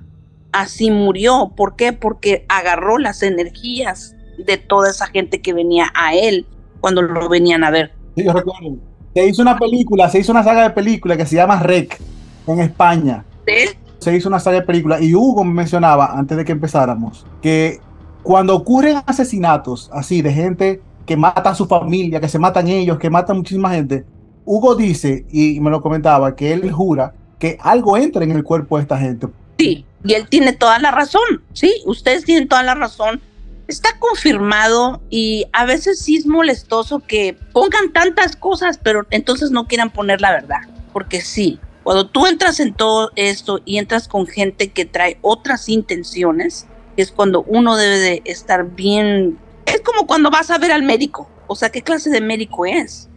así 0.51 0.91
murió. 0.91 1.53
¿Por 1.55 1.75
qué? 1.75 1.93
Porque 1.93 2.45
agarró 2.47 2.97
las 2.97 3.23
energías 3.23 4.15
de 4.37 4.57
toda 4.57 4.91
esa 4.91 5.07
gente 5.07 5.41
que 5.41 5.53
venía 5.53 5.91
a 5.95 6.13
él 6.13 6.45
cuando 6.81 7.01
lo 7.01 7.27
venían 7.29 7.63
a 7.63 7.71
ver. 7.71 7.93
Sí, 8.15 8.23
yo 8.23 8.33
recuerdo. 8.33 8.77
Se 9.13 9.25
hizo 9.25 9.41
una 9.41 9.57
película, 9.57 10.09
se 10.09 10.19
hizo 10.19 10.31
una 10.31 10.43
saga 10.43 10.63
de 10.63 10.69
películas 10.71 11.17
que 11.17 11.25
se 11.25 11.37
llama 11.37 11.59
Rec 11.59 11.99
en 12.47 12.59
España. 12.59 13.23
¿Sí? 13.47 13.77
Se 13.99 14.15
hizo 14.15 14.27
una 14.27 14.39
saga 14.39 14.59
de 14.59 14.65
películas 14.65 15.01
y 15.01 15.15
Hugo 15.15 15.43
me 15.43 15.53
mencionaba 15.53 16.17
antes 16.17 16.37
de 16.37 16.43
que 16.43 16.51
empezáramos 16.51 17.25
que 17.41 17.79
cuando 18.23 18.55
ocurren 18.55 18.97
asesinatos 19.05 19.89
así 19.93 20.21
de 20.21 20.33
gente 20.33 20.81
que 21.05 21.15
mata 21.15 21.51
a 21.51 21.55
su 21.55 21.65
familia, 21.65 22.19
que 22.19 22.27
se 22.27 22.39
matan 22.39 22.67
ellos, 22.67 22.97
que 22.97 23.09
matan 23.09 23.37
muchísima 23.37 23.69
gente, 23.69 24.05
Hugo 24.45 24.75
dice, 24.75 25.25
y 25.31 25.59
me 25.59 25.69
lo 25.69 25.81
comentaba, 25.81 26.35
que 26.35 26.53
él 26.53 26.71
jura 26.71 27.13
que 27.39 27.57
algo 27.61 27.97
entra 27.97 28.23
en 28.23 28.31
el 28.31 28.43
cuerpo 28.43 28.77
de 28.77 28.83
esta 28.83 28.97
gente. 28.97 29.27
Sí, 29.57 29.85
y 30.03 30.13
él 30.13 30.27
tiene 30.29 30.53
toda 30.53 30.79
la 30.79 30.91
razón, 30.91 31.43
sí, 31.53 31.73
ustedes 31.85 32.23
tienen 32.23 32.47
toda 32.47 32.63
la 32.63 32.75
razón 32.75 33.21
está 33.67 33.97
confirmado 33.99 35.01
y 35.09 35.45
a 35.53 35.65
veces 35.65 35.99
sí 35.99 36.17
es 36.17 36.25
molestoso 36.25 36.99
que 36.99 37.37
pongan 37.51 37.91
tantas 37.93 38.35
cosas, 38.35 38.79
pero 38.81 39.05
entonces 39.09 39.51
no 39.51 39.67
quieran 39.67 39.91
poner 39.91 40.21
la 40.21 40.31
verdad. 40.31 40.61
Porque 40.93 41.21
sí, 41.21 41.59
cuando 41.83 42.07
tú 42.07 42.27
entras 42.27 42.59
en 42.59 42.73
todo 42.73 43.11
esto 43.15 43.59
y 43.65 43.77
entras 43.77 44.07
con 44.07 44.27
gente 44.27 44.71
que 44.71 44.85
trae 44.85 45.17
otras 45.21 45.67
intenciones, 45.69 46.67
es 46.97 47.11
cuando 47.11 47.43
uno 47.43 47.75
debe 47.75 47.99
de 47.99 48.21
estar 48.25 48.65
bien. 48.75 49.37
Es 49.65 49.81
como 49.81 50.07
cuando 50.07 50.29
vas 50.29 50.49
a 50.51 50.57
ver 50.57 50.71
al 50.71 50.83
médico. 50.83 51.29
O 51.47 51.55
sea, 51.55 51.69
¿qué 51.69 51.81
clase 51.81 52.09
de 52.09 52.21
médico 52.21 52.65
es? 52.65 53.09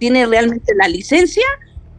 ¿Tiene 0.00 0.26
realmente 0.26 0.74
la 0.74 0.88
licencia? 0.88 1.46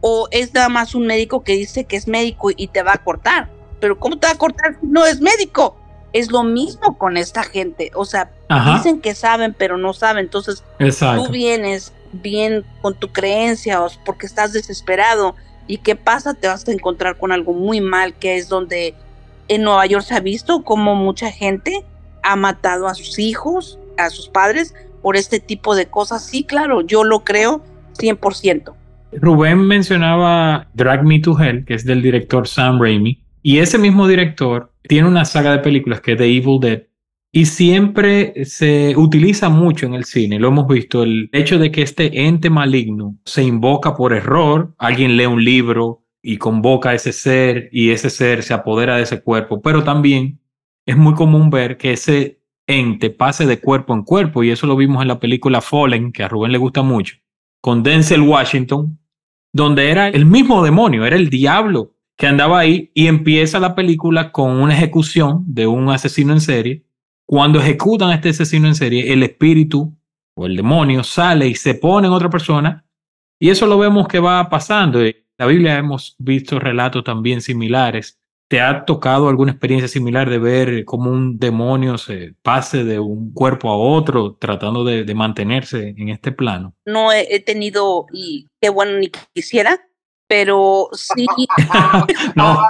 ¿O 0.02 0.28
es 0.30 0.52
nada 0.52 0.68
más 0.68 0.94
un 0.94 1.06
médico 1.06 1.42
que 1.42 1.54
dice 1.54 1.84
que 1.84 1.96
es 1.96 2.06
médico 2.06 2.50
y 2.54 2.66
te 2.66 2.82
va 2.82 2.92
a 2.92 3.02
cortar? 3.02 3.48
Pero 3.80 3.98
¿cómo 3.98 4.18
te 4.18 4.26
va 4.26 4.34
a 4.34 4.38
cortar 4.38 4.76
si 4.78 4.86
no 4.86 5.06
es 5.06 5.22
médico? 5.22 5.76
es 6.12 6.30
lo 6.30 6.42
mismo 6.44 6.98
con 6.98 7.16
esta 7.16 7.42
gente. 7.42 7.90
O 7.94 8.04
sea, 8.04 8.30
dicen 8.74 9.00
que 9.00 9.14
saben, 9.14 9.54
pero 9.56 9.78
no 9.78 9.92
saben. 9.92 10.24
Entonces, 10.24 10.62
tú 10.78 11.28
vienes 11.30 11.92
bien 12.12 12.64
con 12.82 12.94
tu 12.94 13.10
creencia 13.12 13.82
o 13.82 13.88
porque 14.04 14.26
estás 14.26 14.52
desesperado. 14.52 15.34
¿Y 15.66 15.78
qué 15.78 15.96
pasa? 15.96 16.34
Te 16.34 16.48
vas 16.48 16.66
a 16.68 16.72
encontrar 16.72 17.16
con 17.18 17.32
algo 17.32 17.52
muy 17.52 17.80
mal, 17.80 18.14
que 18.14 18.36
es 18.36 18.48
donde 18.48 18.94
en 19.48 19.62
Nueva 19.62 19.86
York 19.86 20.04
se 20.04 20.14
ha 20.14 20.20
visto 20.20 20.64
como 20.64 20.94
mucha 20.94 21.30
gente 21.30 21.84
ha 22.22 22.36
matado 22.36 22.86
a 22.86 22.94
sus 22.94 23.18
hijos, 23.18 23.78
a 23.96 24.10
sus 24.10 24.28
padres, 24.28 24.74
por 25.02 25.16
este 25.16 25.40
tipo 25.40 25.74
de 25.74 25.86
cosas. 25.86 26.24
Sí, 26.24 26.44
claro, 26.44 26.82
yo 26.82 27.04
lo 27.04 27.24
creo 27.24 27.62
100%. 27.92 28.74
Rubén 29.12 29.58
mencionaba 29.58 30.68
Drag 30.74 31.04
Me 31.04 31.18
to 31.20 31.38
Hell, 31.38 31.64
que 31.64 31.74
es 31.74 31.84
del 31.84 32.02
director 32.02 32.48
Sam 32.48 32.80
Raimi, 32.80 33.22
y 33.42 33.58
ese 33.58 33.78
mismo 33.78 34.08
director 34.08 34.72
tiene 34.82 35.08
una 35.08 35.24
saga 35.24 35.52
de 35.52 35.58
películas 35.58 36.00
que 36.00 36.12
es 36.12 36.18
The 36.18 36.24
Evil 36.24 36.60
Dead 36.60 36.82
y 37.34 37.46
siempre 37.46 38.44
se 38.44 38.94
utiliza 38.94 39.48
mucho 39.48 39.86
en 39.86 39.94
el 39.94 40.04
cine, 40.04 40.38
lo 40.38 40.48
hemos 40.48 40.68
visto, 40.68 41.02
el 41.02 41.30
hecho 41.32 41.58
de 41.58 41.70
que 41.70 41.80
este 41.80 42.26
ente 42.26 42.50
maligno 42.50 43.16
se 43.24 43.42
invoca 43.42 43.96
por 43.96 44.12
error, 44.12 44.74
alguien 44.76 45.16
lee 45.16 45.24
un 45.24 45.42
libro 45.42 46.04
y 46.20 46.36
convoca 46.36 46.90
a 46.90 46.94
ese 46.94 47.12
ser 47.12 47.70
y 47.72 47.90
ese 47.90 48.10
ser 48.10 48.42
se 48.42 48.52
apodera 48.52 48.96
de 48.96 49.04
ese 49.04 49.22
cuerpo, 49.22 49.62
pero 49.62 49.82
también 49.82 50.40
es 50.84 50.96
muy 50.96 51.14
común 51.14 51.48
ver 51.48 51.78
que 51.78 51.92
ese 51.92 52.42
ente 52.66 53.08
pase 53.08 53.46
de 53.46 53.60
cuerpo 53.60 53.94
en 53.94 54.02
cuerpo 54.02 54.44
y 54.44 54.50
eso 54.50 54.66
lo 54.66 54.76
vimos 54.76 55.00
en 55.00 55.08
la 55.08 55.18
película 55.18 55.62
Fallen, 55.62 56.12
que 56.12 56.22
a 56.22 56.28
Rubén 56.28 56.52
le 56.52 56.58
gusta 56.58 56.82
mucho, 56.82 57.16
con 57.62 57.82
Denzel 57.82 58.20
Washington, 58.20 58.98
donde 59.54 59.90
era 59.90 60.08
el 60.08 60.26
mismo 60.26 60.62
demonio, 60.62 61.06
era 61.06 61.16
el 61.16 61.30
diablo 61.30 61.94
que 62.18 62.26
andaba 62.26 62.58
ahí 62.58 62.90
y 62.92 63.06
empieza 63.06 63.60
la 63.60 63.74
película 63.74 64.32
con 64.32 64.50
una 64.60 64.74
ejecución 64.74 65.44
de 65.46 65.66
un 65.66 65.88
asesino 65.88 66.32
en 66.32 66.40
serie. 66.40 66.84
Cuando 67.24 67.60
ejecutan 67.60 68.10
a 68.10 68.14
este 68.16 68.30
asesino 68.30 68.66
en 68.68 68.74
serie, 68.74 69.12
el 69.12 69.22
espíritu 69.22 69.96
o 70.34 70.46
el 70.46 70.56
demonio 70.56 71.04
sale 71.04 71.46
y 71.46 71.54
se 71.54 71.74
pone 71.74 72.08
en 72.08 72.12
otra 72.12 72.28
persona 72.28 72.84
y 73.38 73.50
eso 73.50 73.66
lo 73.66 73.78
vemos 73.78 74.08
que 74.08 74.18
va 74.18 74.48
pasando. 74.50 75.00
En 75.00 75.14
la 75.38 75.46
Biblia 75.46 75.78
hemos 75.78 76.16
visto 76.18 76.58
relatos 76.58 77.04
también 77.04 77.40
similares. 77.40 78.20
¿Te 78.52 78.60
ha 78.60 78.84
tocado 78.84 79.30
alguna 79.30 79.52
experiencia 79.52 79.88
similar 79.88 80.28
de 80.28 80.38
ver 80.38 80.84
cómo 80.84 81.10
un 81.10 81.38
demonio 81.38 81.96
se 81.96 82.34
pase 82.42 82.84
de 82.84 83.00
un 83.00 83.32
cuerpo 83.32 83.70
a 83.70 83.78
otro 83.78 84.36
tratando 84.38 84.84
de, 84.84 85.14
mantenerse 85.14 85.94
en 85.96 86.10
este 86.10 86.32
plano? 86.32 86.74
No 86.84 87.10
he, 87.10 87.34
he, 87.34 87.40
tenido, 87.40 88.04
y 88.12 88.50
qué 88.60 88.68
bueno 88.68 88.98
ni 88.98 89.10
quisiera, 89.32 89.80
pero 90.28 90.90
sí. 90.92 91.24
no. 92.34 92.68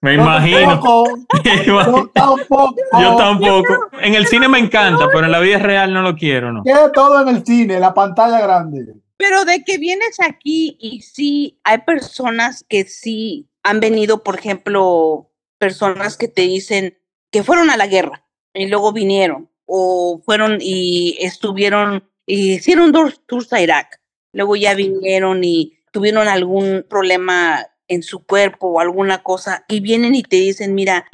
Me 0.00 0.14
imagino. 0.14 0.80
Yo 1.66 2.08
tampoco. 2.14 2.74
Yo 2.98 3.16
tampoco. 3.16 3.90
En 4.00 4.14
el 4.14 4.26
cine 4.26 4.48
me 4.48 4.58
encanta, 4.58 5.06
pero 5.12 5.26
en 5.26 5.32
la 5.32 5.40
vida 5.40 5.58
real 5.58 5.92
no 5.92 6.00
lo 6.00 6.16
quiero, 6.16 6.50
¿no? 6.50 6.62
Queda 6.62 6.90
todo 6.92 7.20
en 7.20 7.28
el 7.28 7.44
cine, 7.44 7.78
la 7.78 7.92
pantalla 7.92 8.40
grande. 8.40 8.94
Pero 9.18 9.44
de 9.44 9.64
que 9.64 9.76
vienes 9.76 10.18
aquí 10.20 10.78
y 10.80 11.02
sí, 11.02 11.60
hay 11.62 11.78
personas 11.78 12.64
que 12.66 12.84
sí 12.84 13.47
han 13.62 13.80
venido, 13.80 14.22
por 14.22 14.38
ejemplo, 14.38 15.30
personas 15.58 16.16
que 16.16 16.28
te 16.28 16.42
dicen 16.42 16.98
que 17.30 17.42
fueron 17.42 17.70
a 17.70 17.76
la 17.76 17.86
guerra 17.86 18.26
y 18.54 18.66
luego 18.66 18.92
vinieron, 18.92 19.50
o 19.66 20.22
fueron 20.24 20.58
y 20.60 21.16
estuvieron, 21.20 22.10
y 22.26 22.54
hicieron 22.54 22.92
dos 22.92 23.22
tours 23.26 23.52
a 23.52 23.60
Irak, 23.60 24.00
luego 24.32 24.56
ya 24.56 24.74
vinieron 24.74 25.44
y 25.44 25.78
tuvieron 25.92 26.28
algún 26.28 26.86
problema 26.88 27.66
en 27.88 28.02
su 28.02 28.24
cuerpo 28.24 28.68
o 28.68 28.80
alguna 28.80 29.22
cosa 29.22 29.64
y 29.66 29.80
vienen 29.80 30.14
y 30.14 30.22
te 30.22 30.36
dicen, 30.36 30.74
mira, 30.74 31.08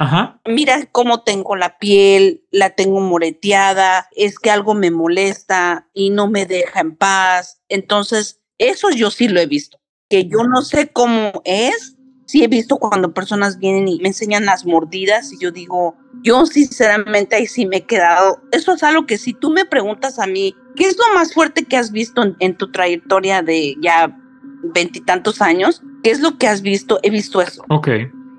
mira 0.45 0.87
cómo 0.91 1.23
tengo 1.23 1.55
la 1.55 1.77
piel, 1.77 2.45
la 2.51 2.71
tengo 2.71 2.99
moreteada, 2.99 4.09
es 4.11 4.37
que 4.39 4.51
algo 4.51 4.73
me 4.73 4.91
molesta 4.91 5.87
y 5.93 6.09
no 6.09 6.29
me 6.29 6.45
deja 6.45 6.81
en 6.81 6.95
paz. 6.95 7.61
Entonces, 7.69 8.41
eso 8.57 8.89
yo 8.91 9.09
sí 9.09 9.27
lo 9.27 9.39
he 9.39 9.47
visto, 9.47 9.79
que 10.09 10.27
yo 10.27 10.43
no 10.43 10.61
sé 10.61 10.89
cómo 10.89 11.41
es. 11.45 11.94
Sí 12.25 12.43
he 12.43 12.47
visto 12.47 12.77
cuando 12.77 13.13
personas 13.13 13.59
vienen 13.59 13.87
y 13.87 13.99
me 13.99 14.09
enseñan 14.09 14.45
las 14.45 14.65
mordidas 14.65 15.31
y 15.31 15.39
yo 15.39 15.51
digo, 15.51 15.95
yo 16.23 16.45
sinceramente 16.45 17.35
ahí 17.35 17.47
sí 17.47 17.65
me 17.65 17.77
he 17.77 17.85
quedado. 17.85 18.41
Eso 18.51 18.73
es 18.73 18.83
algo 18.83 19.05
que 19.05 19.17
si 19.17 19.33
tú 19.33 19.51
me 19.51 19.65
preguntas 19.65 20.19
a 20.19 20.25
mí, 20.25 20.55
¿qué 20.75 20.85
es 20.85 20.97
lo 20.97 21.13
más 21.13 21.33
fuerte 21.33 21.65
que 21.65 21.77
has 21.77 21.91
visto 21.91 22.23
en, 22.23 22.35
en 22.39 22.57
tu 22.57 22.71
trayectoria 22.71 23.41
de 23.41 23.75
ya 23.79 24.15
veintitantos 24.73 25.41
años, 25.41 25.81
¿qué 26.03 26.11
es 26.11 26.19
lo 26.19 26.37
que 26.37 26.47
has 26.47 26.61
visto? 26.61 26.99
He 27.03 27.09
visto 27.09 27.41
eso. 27.41 27.63
Ok. 27.69 27.89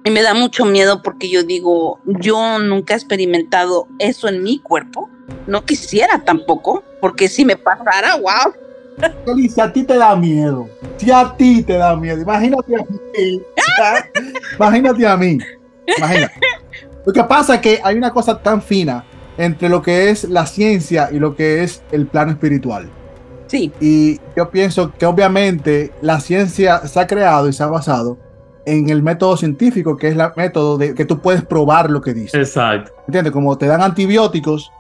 Y 0.05 0.11
me 0.11 0.22
da 0.22 0.35
mucho 0.35 0.64
miedo 0.64 1.03
porque 1.03 1.29
yo 1.29 1.42
digo, 1.42 2.01
yo 2.07 2.59
nunca 2.59 2.94
he 2.94 2.96
experimentado 2.96 3.88
eso 3.99 4.29
en 4.29 4.42
mi 4.42 4.59
cuerpo. 4.61 5.11
No 5.46 5.64
quisiera 5.64 6.22
tampoco, 6.25 6.85
porque 7.01 7.29
si 7.29 7.44
me 7.44 7.57
pasara, 7.57 8.16
wow, 8.16 8.55
si 9.49 9.61
a 9.61 9.73
ti 9.73 9.85
te 9.85 9.97
da 9.97 10.17
miedo, 10.17 10.69
si 10.97 11.11
a 11.11 11.35
ti 11.37 11.63
te 11.63 11.75
da 11.75 11.97
miedo, 11.97 12.21
imagínate 12.21 12.75
a 12.75 12.79
mí. 12.79 13.43
imagínate 14.57 15.07
a 15.07 15.17
mí. 15.17 15.39
Imagínate. 15.99 16.35
Lo 17.05 17.13
que 17.13 17.25
pasa 17.25 17.57
es 17.57 17.61
que 17.61 17.81
hay 17.83 17.97
una 17.97 18.11
cosa 18.11 18.43
tan 18.43 18.61
fina 18.61 19.05
entre 19.39 19.69
lo 19.69 19.83
que 19.83 20.11
es 20.11 20.25
la 20.25 20.47
ciencia 20.47 21.09
y 21.13 21.19
lo 21.19 21.37
que 21.37 21.63
es 21.63 21.83
el 21.93 22.07
plano 22.07 22.33
espiritual. 22.33 22.91
Sí. 23.47 23.73
Y 23.81 24.21
yo 24.37 24.51
pienso 24.51 24.93
que 24.93 25.07
obviamente 25.07 25.93
la 26.01 26.21
ciencia 26.21 26.87
se 26.87 26.99
ha 26.99 27.07
creado 27.07 27.49
y 27.49 27.53
se 27.53 27.63
ha 27.63 27.67
basado 27.67 28.19
en 28.65 28.91
el 28.91 29.03
método 29.03 29.37
científico, 29.37 29.97
que 29.97 30.09
es 30.09 30.17
el 30.17 30.23
método 30.37 30.77
de 30.77 30.95
que 30.95 31.05
tú 31.05 31.21
puedes 31.21 31.45
probar 31.45 31.89
lo 31.89 32.01
que 32.01 32.13
dice. 32.13 32.37
Exacto. 32.39 32.93
¿Entiendes? 33.07 33.33
Como 33.33 33.57
te 33.57 33.67
dan 33.67 33.81
antibióticos, 33.81 34.73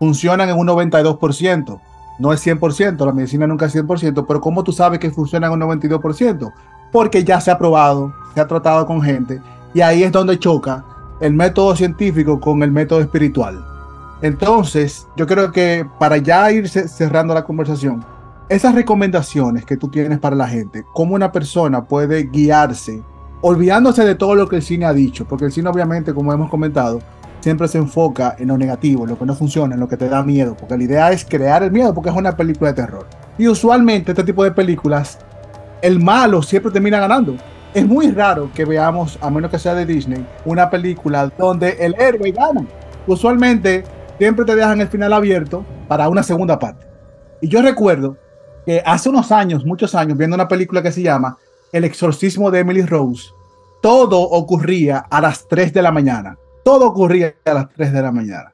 funcionan 0.00 0.48
en 0.48 0.58
un 0.58 0.66
92%. 0.66 1.80
No 2.18 2.32
es 2.32 2.44
100%, 2.44 3.04
la 3.04 3.12
medicina 3.12 3.46
nunca 3.46 3.66
es 3.66 3.74
100%, 3.74 4.24
pero 4.26 4.40
¿cómo 4.40 4.64
tú 4.64 4.72
sabes 4.72 4.98
que 4.98 5.10
funciona 5.10 5.50
un 5.50 5.60
92%? 5.60 6.52
Porque 6.90 7.22
ya 7.22 7.40
se 7.40 7.50
ha 7.50 7.58
probado, 7.58 8.12
se 8.34 8.40
ha 8.40 8.46
tratado 8.46 8.86
con 8.86 9.00
gente, 9.00 9.40
y 9.72 9.80
ahí 9.80 10.02
es 10.02 10.10
donde 10.10 10.38
choca 10.38 10.84
el 11.20 11.34
método 11.34 11.76
científico 11.76 12.40
con 12.40 12.62
el 12.62 12.70
método 12.70 13.00
espiritual. 13.00 13.64
Entonces, 14.20 15.06
yo 15.16 15.26
creo 15.26 15.52
que 15.52 15.86
para 15.98 16.16
ya 16.16 16.50
ir 16.50 16.68
cerrando 16.68 17.34
la 17.34 17.44
conversación, 17.44 18.04
esas 18.48 18.74
recomendaciones 18.74 19.64
que 19.64 19.76
tú 19.76 19.88
tienes 19.88 20.18
para 20.18 20.34
la 20.34 20.48
gente, 20.48 20.84
cómo 20.92 21.14
una 21.14 21.30
persona 21.30 21.84
puede 21.84 22.24
guiarse, 22.24 23.02
olvidándose 23.42 24.04
de 24.04 24.14
todo 24.14 24.34
lo 24.34 24.48
que 24.48 24.56
el 24.56 24.62
cine 24.62 24.86
ha 24.86 24.92
dicho, 24.92 25.24
porque 25.26 25.44
el 25.44 25.52
cine 25.52 25.68
obviamente, 25.68 26.14
como 26.14 26.32
hemos 26.32 26.50
comentado, 26.50 27.00
siempre 27.48 27.66
se 27.66 27.78
enfoca 27.78 28.36
en 28.38 28.48
lo 28.48 28.58
negativo, 28.58 29.04
en 29.04 29.08
lo 29.08 29.18
que 29.18 29.24
no 29.24 29.34
funciona, 29.34 29.72
en 29.72 29.80
lo 29.80 29.88
que 29.88 29.96
te 29.96 30.06
da 30.06 30.22
miedo, 30.22 30.54
porque 30.54 30.76
la 30.76 30.84
idea 30.84 31.12
es 31.12 31.24
crear 31.24 31.62
el 31.62 31.72
miedo, 31.72 31.94
porque 31.94 32.10
es 32.10 32.14
una 32.14 32.36
película 32.36 32.72
de 32.72 32.82
terror. 32.82 33.06
Y 33.38 33.48
usualmente 33.48 34.12
este 34.12 34.22
tipo 34.22 34.44
de 34.44 34.50
películas, 34.50 35.18
el 35.80 35.98
malo 35.98 36.42
siempre 36.42 36.70
termina 36.70 37.00
ganando. 37.00 37.36
Es 37.72 37.86
muy 37.86 38.10
raro 38.10 38.50
que 38.54 38.66
veamos, 38.66 39.18
a 39.22 39.30
menos 39.30 39.50
que 39.50 39.58
sea 39.58 39.74
de 39.74 39.86
Disney, 39.86 40.26
una 40.44 40.68
película 40.68 41.32
donde 41.38 41.70
el 41.80 41.94
héroe 41.98 42.32
gana. 42.32 42.66
Usualmente 43.06 43.82
siempre 44.18 44.44
te 44.44 44.54
dejan 44.54 44.82
el 44.82 44.88
final 44.88 45.14
abierto 45.14 45.64
para 45.88 46.10
una 46.10 46.22
segunda 46.22 46.58
parte. 46.58 46.86
Y 47.40 47.48
yo 47.48 47.62
recuerdo 47.62 48.18
que 48.66 48.82
hace 48.84 49.08
unos 49.08 49.32
años, 49.32 49.64
muchos 49.64 49.94
años, 49.94 50.18
viendo 50.18 50.34
una 50.34 50.48
película 50.48 50.82
que 50.82 50.92
se 50.92 51.00
llama 51.00 51.38
El 51.72 51.84
exorcismo 51.84 52.50
de 52.50 52.58
Emily 52.58 52.82
Rose, 52.82 53.30
todo 53.80 54.20
ocurría 54.20 54.98
a 54.98 55.22
las 55.22 55.48
3 55.48 55.72
de 55.72 55.80
la 55.80 55.92
mañana. 55.92 56.36
Todo 56.68 56.88
ocurría 56.88 57.34
a 57.46 57.54
las 57.54 57.70
3 57.70 57.94
de 57.94 58.02
la 58.02 58.12
mañana. 58.12 58.52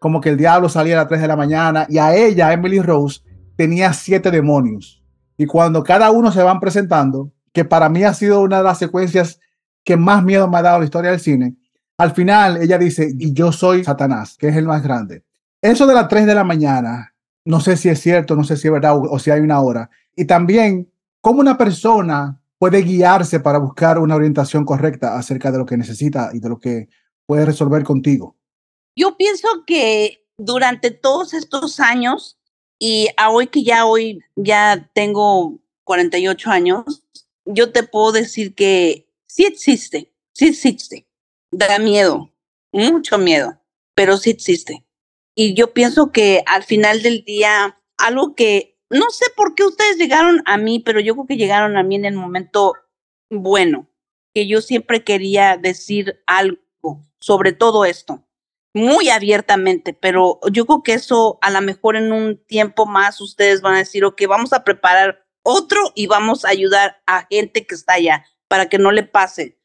Como 0.00 0.20
que 0.20 0.30
el 0.30 0.36
diablo 0.36 0.68
salía 0.68 0.94
a 0.94 1.02
las 1.02 1.06
3 1.06 1.20
de 1.20 1.28
la 1.28 1.36
mañana 1.36 1.86
y 1.88 1.98
a 1.98 2.12
ella, 2.12 2.52
Emily 2.52 2.80
Rose, 2.80 3.20
tenía 3.54 3.92
siete 3.92 4.32
demonios. 4.32 5.00
Y 5.36 5.46
cuando 5.46 5.84
cada 5.84 6.10
uno 6.10 6.32
se 6.32 6.42
van 6.42 6.58
presentando, 6.58 7.30
que 7.52 7.64
para 7.64 7.88
mí 7.88 8.02
ha 8.02 8.14
sido 8.14 8.40
una 8.40 8.58
de 8.58 8.64
las 8.64 8.78
secuencias 8.78 9.38
que 9.84 9.96
más 9.96 10.24
miedo 10.24 10.48
me 10.48 10.58
ha 10.58 10.62
dado 10.62 10.80
la 10.80 10.86
historia 10.86 11.12
del 11.12 11.20
cine, 11.20 11.54
al 11.98 12.10
final, 12.10 12.56
ella 12.60 12.78
dice, 12.78 13.14
y 13.16 13.32
yo 13.32 13.52
soy 13.52 13.84
Satanás, 13.84 14.36
que 14.36 14.48
es 14.48 14.56
el 14.56 14.66
más 14.66 14.82
grande. 14.82 15.22
Eso 15.60 15.86
de 15.86 15.94
las 15.94 16.08
3 16.08 16.26
de 16.26 16.34
la 16.34 16.42
mañana, 16.42 17.14
no 17.44 17.60
sé 17.60 17.76
si 17.76 17.88
es 17.88 18.00
cierto, 18.00 18.34
no 18.34 18.42
sé 18.42 18.56
si 18.56 18.66
es 18.66 18.72
verdad 18.72 18.96
o, 18.96 19.18
si 19.20 19.30
hay 19.30 19.40
una 19.40 19.60
hora. 19.60 19.88
Y 20.16 20.24
también, 20.24 20.90
¿cómo 21.20 21.38
una 21.38 21.56
persona 21.56 22.40
puede 22.58 22.82
guiarse 22.82 23.38
para 23.38 23.58
buscar 23.58 24.00
una 24.00 24.16
orientación 24.16 24.64
correcta 24.64 25.16
acerca 25.16 25.52
de 25.52 25.58
lo 25.58 25.64
que 25.64 25.76
necesita 25.76 26.30
y 26.32 26.40
de 26.40 26.48
lo 26.48 26.58
que 26.58 26.88
puede 27.32 27.46
resolver 27.46 27.82
contigo? 27.82 28.36
Yo 28.94 29.16
pienso 29.16 29.48
que 29.66 30.26
durante 30.36 30.90
todos 30.90 31.32
estos 31.32 31.80
años 31.80 32.38
y 32.78 33.08
a 33.16 33.30
hoy 33.30 33.46
que 33.46 33.62
ya 33.62 33.86
hoy 33.86 34.20
ya 34.36 34.90
tengo 34.94 35.58
48 35.84 36.50
años, 36.50 37.02
yo 37.46 37.72
te 37.72 37.84
puedo 37.84 38.12
decir 38.12 38.54
que 38.54 39.08
sí 39.26 39.44
existe, 39.46 40.12
sí 40.34 40.48
existe 40.48 41.06
da 41.50 41.78
miedo, 41.78 42.30
mucho 42.70 43.16
miedo, 43.16 43.58
pero 43.94 44.18
sí 44.18 44.28
existe. 44.28 44.84
Y 45.34 45.54
yo 45.54 45.72
pienso 45.72 46.12
que 46.12 46.42
al 46.44 46.64
final 46.64 47.00
del 47.00 47.24
día, 47.24 47.80
algo 47.96 48.34
que 48.34 48.78
no 48.90 49.08
sé 49.08 49.24
por 49.34 49.54
qué 49.54 49.64
ustedes 49.64 49.96
llegaron 49.96 50.42
a 50.44 50.58
mí, 50.58 50.80
pero 50.80 51.00
yo 51.00 51.14
creo 51.14 51.26
que 51.26 51.38
llegaron 51.38 51.78
a 51.78 51.82
mí 51.82 51.94
en 51.94 52.04
el 52.04 52.14
momento 52.14 52.74
bueno, 53.30 53.88
que 54.34 54.46
yo 54.46 54.60
siempre 54.60 55.02
quería 55.02 55.56
decir 55.56 56.22
algo 56.26 56.61
sobre 57.22 57.52
todo 57.52 57.86
esto, 57.86 58.26
muy 58.74 59.08
abiertamente, 59.08 59.94
pero 59.94 60.38
yo 60.50 60.66
creo 60.66 60.82
que 60.82 60.92
eso 60.92 61.38
a 61.40 61.50
lo 61.50 61.62
mejor 61.62 61.96
en 61.96 62.12
un 62.12 62.36
tiempo 62.44 62.84
más 62.84 63.22
ustedes 63.22 63.62
van 63.62 63.76
a 63.76 63.78
decir, 63.78 64.04
ok, 64.04 64.20
vamos 64.28 64.52
a 64.52 64.64
preparar 64.64 65.24
otro 65.42 65.80
y 65.94 66.06
vamos 66.06 66.44
a 66.44 66.50
ayudar 66.50 67.02
a 67.06 67.26
gente 67.30 67.66
que 67.66 67.74
está 67.74 67.94
allá 67.94 68.26
para 68.48 68.68
que 68.68 68.78
no 68.78 68.92
le 68.92 69.02
pase 69.02 69.62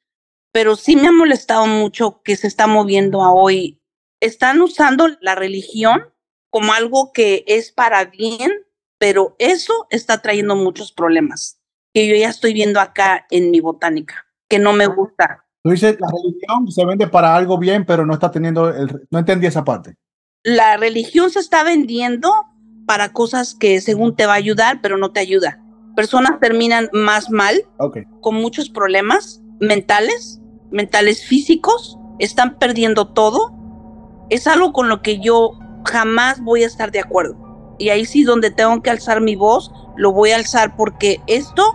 pero 0.58 0.76
sí 0.76 0.96
me 0.96 1.08
ha 1.08 1.12
molestado 1.12 1.68
mucho 1.68 2.24
que 2.24 2.36
se 2.36 2.48
está 2.48 2.66
moviendo 2.66 3.22
a 3.24 3.32
hoy. 3.32 3.80
Están 4.20 4.60
usando 4.60 5.08
la 5.22 5.36
religión 5.36 6.12
como 6.50 6.74
algo 6.74 7.12
que 7.14 7.44
es 7.46 7.72
para 7.72 8.06
bien, 8.06 8.52
pero 8.98 9.36
eso 9.38 9.86
está 9.92 10.20
trayendo 10.24 10.56
muchos 10.56 10.92
problemas 10.92 11.62
que 11.94 12.08
yo 12.08 12.16
ya 12.16 12.30
estoy 12.30 12.54
viendo 12.54 12.80
acá 12.80 13.28
en 13.30 13.52
mi 13.52 13.60
botánica, 13.60 14.26
que 14.50 14.58
no 14.58 14.74
me 14.74 14.88
gusta. 14.88 15.47
Tú 15.64 15.72
dices, 15.72 15.98
la 16.00 16.08
religión 16.08 16.72
se 16.72 16.86
vende 16.86 17.08
para 17.08 17.36
algo 17.36 17.58
bien, 17.58 17.86
pero 17.86 18.06
no 18.06 18.14
está 18.14 18.32
teniendo, 18.32 18.70
el, 18.70 19.08
no 19.10 19.20
entendí 19.20 19.48
esa 19.48 19.64
parte. 19.64 19.96
La 20.44 20.78
religión 20.78 21.30
se 21.30 21.40
está 21.40 21.64
vendiendo 21.64 22.32
para 22.86 23.12
cosas 23.12 23.54
que 23.54 23.82
según 23.82 24.16
te 24.16 24.26
va 24.26 24.34
a 24.34 24.38
ayudar, 24.38 24.80
pero 24.82 24.98
no 24.98 25.12
te 25.12 25.20
ayuda. 25.20 25.62
Personas 25.96 26.40
terminan 26.40 26.90
más 26.94 27.30
mal, 27.30 27.64
con 28.22 28.36
muchos 28.36 28.70
problemas 28.70 29.42
mentales, 29.60 30.40
mentales 30.72 31.26
físicos, 31.26 31.98
están 32.20 32.58
perdiendo 32.58 33.08
todo, 33.08 33.54
es 34.30 34.48
algo 34.48 34.74
con 34.74 34.90
lo 34.90 35.02
que 35.02 35.20
yo 35.20 35.52
jamás 35.86 36.42
voy 36.42 36.64
a 36.64 36.68
estar 36.68 36.92
de 36.92 37.00
acuerdo. 37.00 37.76
Y 37.80 37.90
ahí 37.90 38.06
sí 38.06 38.24
donde 38.24 38.52
tengo 38.52 38.82
que 38.82 38.90
alzar 38.90 39.22
mi 39.22 39.36
voz, 39.36 39.72
lo 39.96 40.12
voy 40.12 40.32
a 40.32 40.38
alzar 40.38 40.76
porque 40.76 41.22
esto, 41.28 41.74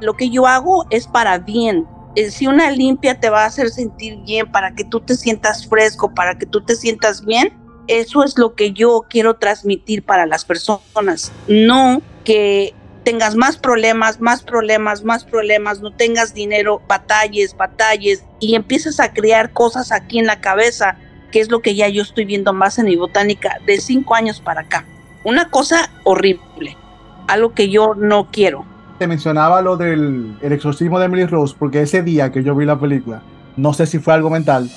lo 0.00 0.14
que 0.14 0.30
yo 0.30 0.46
hago 0.46 0.86
es 0.90 1.06
para 1.06 1.38
bien. 1.38 1.86
Eh, 2.16 2.30
si 2.30 2.46
una 2.46 2.70
limpia 2.70 3.18
te 3.18 3.30
va 3.30 3.42
a 3.42 3.46
hacer 3.46 3.70
sentir 3.70 4.18
bien, 4.24 4.50
para 4.50 4.74
que 4.74 4.84
tú 4.84 5.00
te 5.00 5.16
sientas 5.16 5.66
fresco, 5.66 6.14
para 6.14 6.38
que 6.38 6.46
tú 6.46 6.60
te 6.60 6.76
sientas 6.76 7.24
bien, 7.24 7.52
eso 7.88 8.24
es 8.24 8.38
lo 8.38 8.54
que 8.54 8.72
yo 8.72 9.04
quiero 9.08 9.34
transmitir 9.34 10.04
para 10.04 10.26
las 10.26 10.44
personas. 10.44 11.32
No 11.48 12.00
que 12.24 12.74
tengas 13.04 13.36
más 13.36 13.58
problemas, 13.58 14.20
más 14.20 14.42
problemas, 14.42 15.04
más 15.04 15.24
problemas, 15.24 15.80
no 15.80 15.92
tengas 15.92 16.34
dinero, 16.34 16.82
batalles, 16.88 17.54
batalles 17.56 18.24
y 18.40 18.54
empiezas 18.54 18.98
a 18.98 19.12
crear 19.12 19.52
cosas 19.52 19.92
aquí 19.92 20.18
en 20.18 20.26
la 20.26 20.40
cabeza, 20.40 20.96
que 21.30 21.40
es 21.40 21.50
lo 21.50 21.60
que 21.60 21.74
ya 21.74 21.88
yo 21.88 22.02
estoy 22.02 22.24
viendo 22.24 22.52
más 22.52 22.78
en 22.78 22.86
mi 22.86 22.96
botánica 22.96 23.58
de 23.66 23.78
cinco 23.80 24.14
años 24.14 24.40
para 24.40 24.62
acá. 24.62 24.86
Una 25.24 25.50
cosa 25.50 25.90
horrible, 26.04 26.76
algo 27.28 27.52
que 27.52 27.68
yo 27.68 27.94
no 27.94 28.30
quiero. 28.30 28.64
Te 28.98 29.08
mencionaba 29.08 29.60
lo 29.60 29.76
del 29.76 30.36
el 30.40 30.52
exorcismo 30.52 31.00
de 31.00 31.06
Emily 31.06 31.26
Rose, 31.26 31.56
porque 31.58 31.82
ese 31.82 32.02
día 32.02 32.30
que 32.30 32.44
yo 32.44 32.54
vi 32.54 32.64
la 32.64 32.78
película, 32.78 33.22
no 33.56 33.72
sé 33.72 33.86
si 33.86 33.98
fue 33.98 34.14
algo 34.14 34.30
mental, 34.30 34.70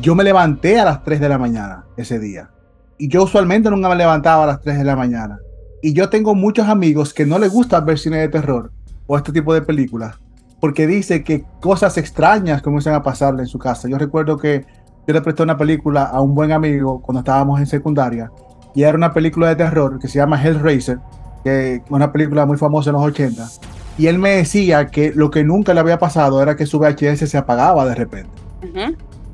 yo 0.00 0.14
me 0.14 0.22
levanté 0.22 0.78
a 0.78 0.84
las 0.84 1.02
3 1.02 1.20
de 1.20 1.28
la 1.28 1.38
mañana 1.38 1.84
ese 1.96 2.20
día. 2.20 2.50
Y 2.96 3.08
yo 3.08 3.24
usualmente 3.24 3.68
nunca 3.68 3.88
me 3.88 3.96
levantaba 3.96 4.44
a 4.44 4.46
las 4.46 4.60
3 4.60 4.78
de 4.78 4.84
la 4.84 4.94
mañana. 4.94 5.38
Y 5.82 5.94
yo 5.94 6.08
tengo 6.08 6.34
muchos 6.34 6.68
amigos 6.68 7.12
que 7.12 7.26
no 7.26 7.38
les 7.38 7.52
gusta 7.52 7.80
ver 7.80 7.98
cine 7.98 8.18
de 8.18 8.28
terror 8.28 8.70
o 9.06 9.16
este 9.16 9.32
tipo 9.32 9.52
de 9.52 9.62
películas, 9.62 10.16
porque 10.60 10.86
dice 10.86 11.24
que 11.24 11.44
cosas 11.60 11.98
extrañas 11.98 12.62
comienzan 12.62 12.94
a 12.94 13.02
pasarle 13.02 13.42
en 13.42 13.48
su 13.48 13.58
casa. 13.58 13.88
Yo 13.88 13.98
recuerdo 13.98 14.36
que 14.36 14.64
yo 15.06 15.14
le 15.14 15.22
presté 15.22 15.42
una 15.42 15.56
película 15.56 16.04
a 16.04 16.20
un 16.20 16.34
buen 16.34 16.52
amigo 16.52 17.02
cuando 17.02 17.20
estábamos 17.20 17.58
en 17.60 17.66
secundaria, 17.66 18.30
y 18.74 18.82
era 18.82 18.96
una 18.96 19.12
película 19.12 19.48
de 19.48 19.56
terror 19.56 19.98
que 19.98 20.08
se 20.08 20.18
llama 20.18 20.42
Hellraiser, 20.42 20.98
que 21.46 21.82
una 21.90 22.10
película 22.10 22.44
muy 22.44 22.56
famosa 22.56 22.90
en 22.90 22.94
los 22.94 23.04
80. 23.04 23.46
Y 23.98 24.08
él 24.08 24.18
me 24.18 24.30
decía 24.30 24.88
que 24.88 25.12
lo 25.14 25.30
que 25.30 25.44
nunca 25.44 25.72
le 25.74 25.80
había 25.80 25.96
pasado 25.96 26.42
era 26.42 26.56
que 26.56 26.66
su 26.66 26.80
VHS 26.80 27.30
se 27.30 27.38
apagaba 27.38 27.86
de 27.86 27.94
repente. 27.94 28.32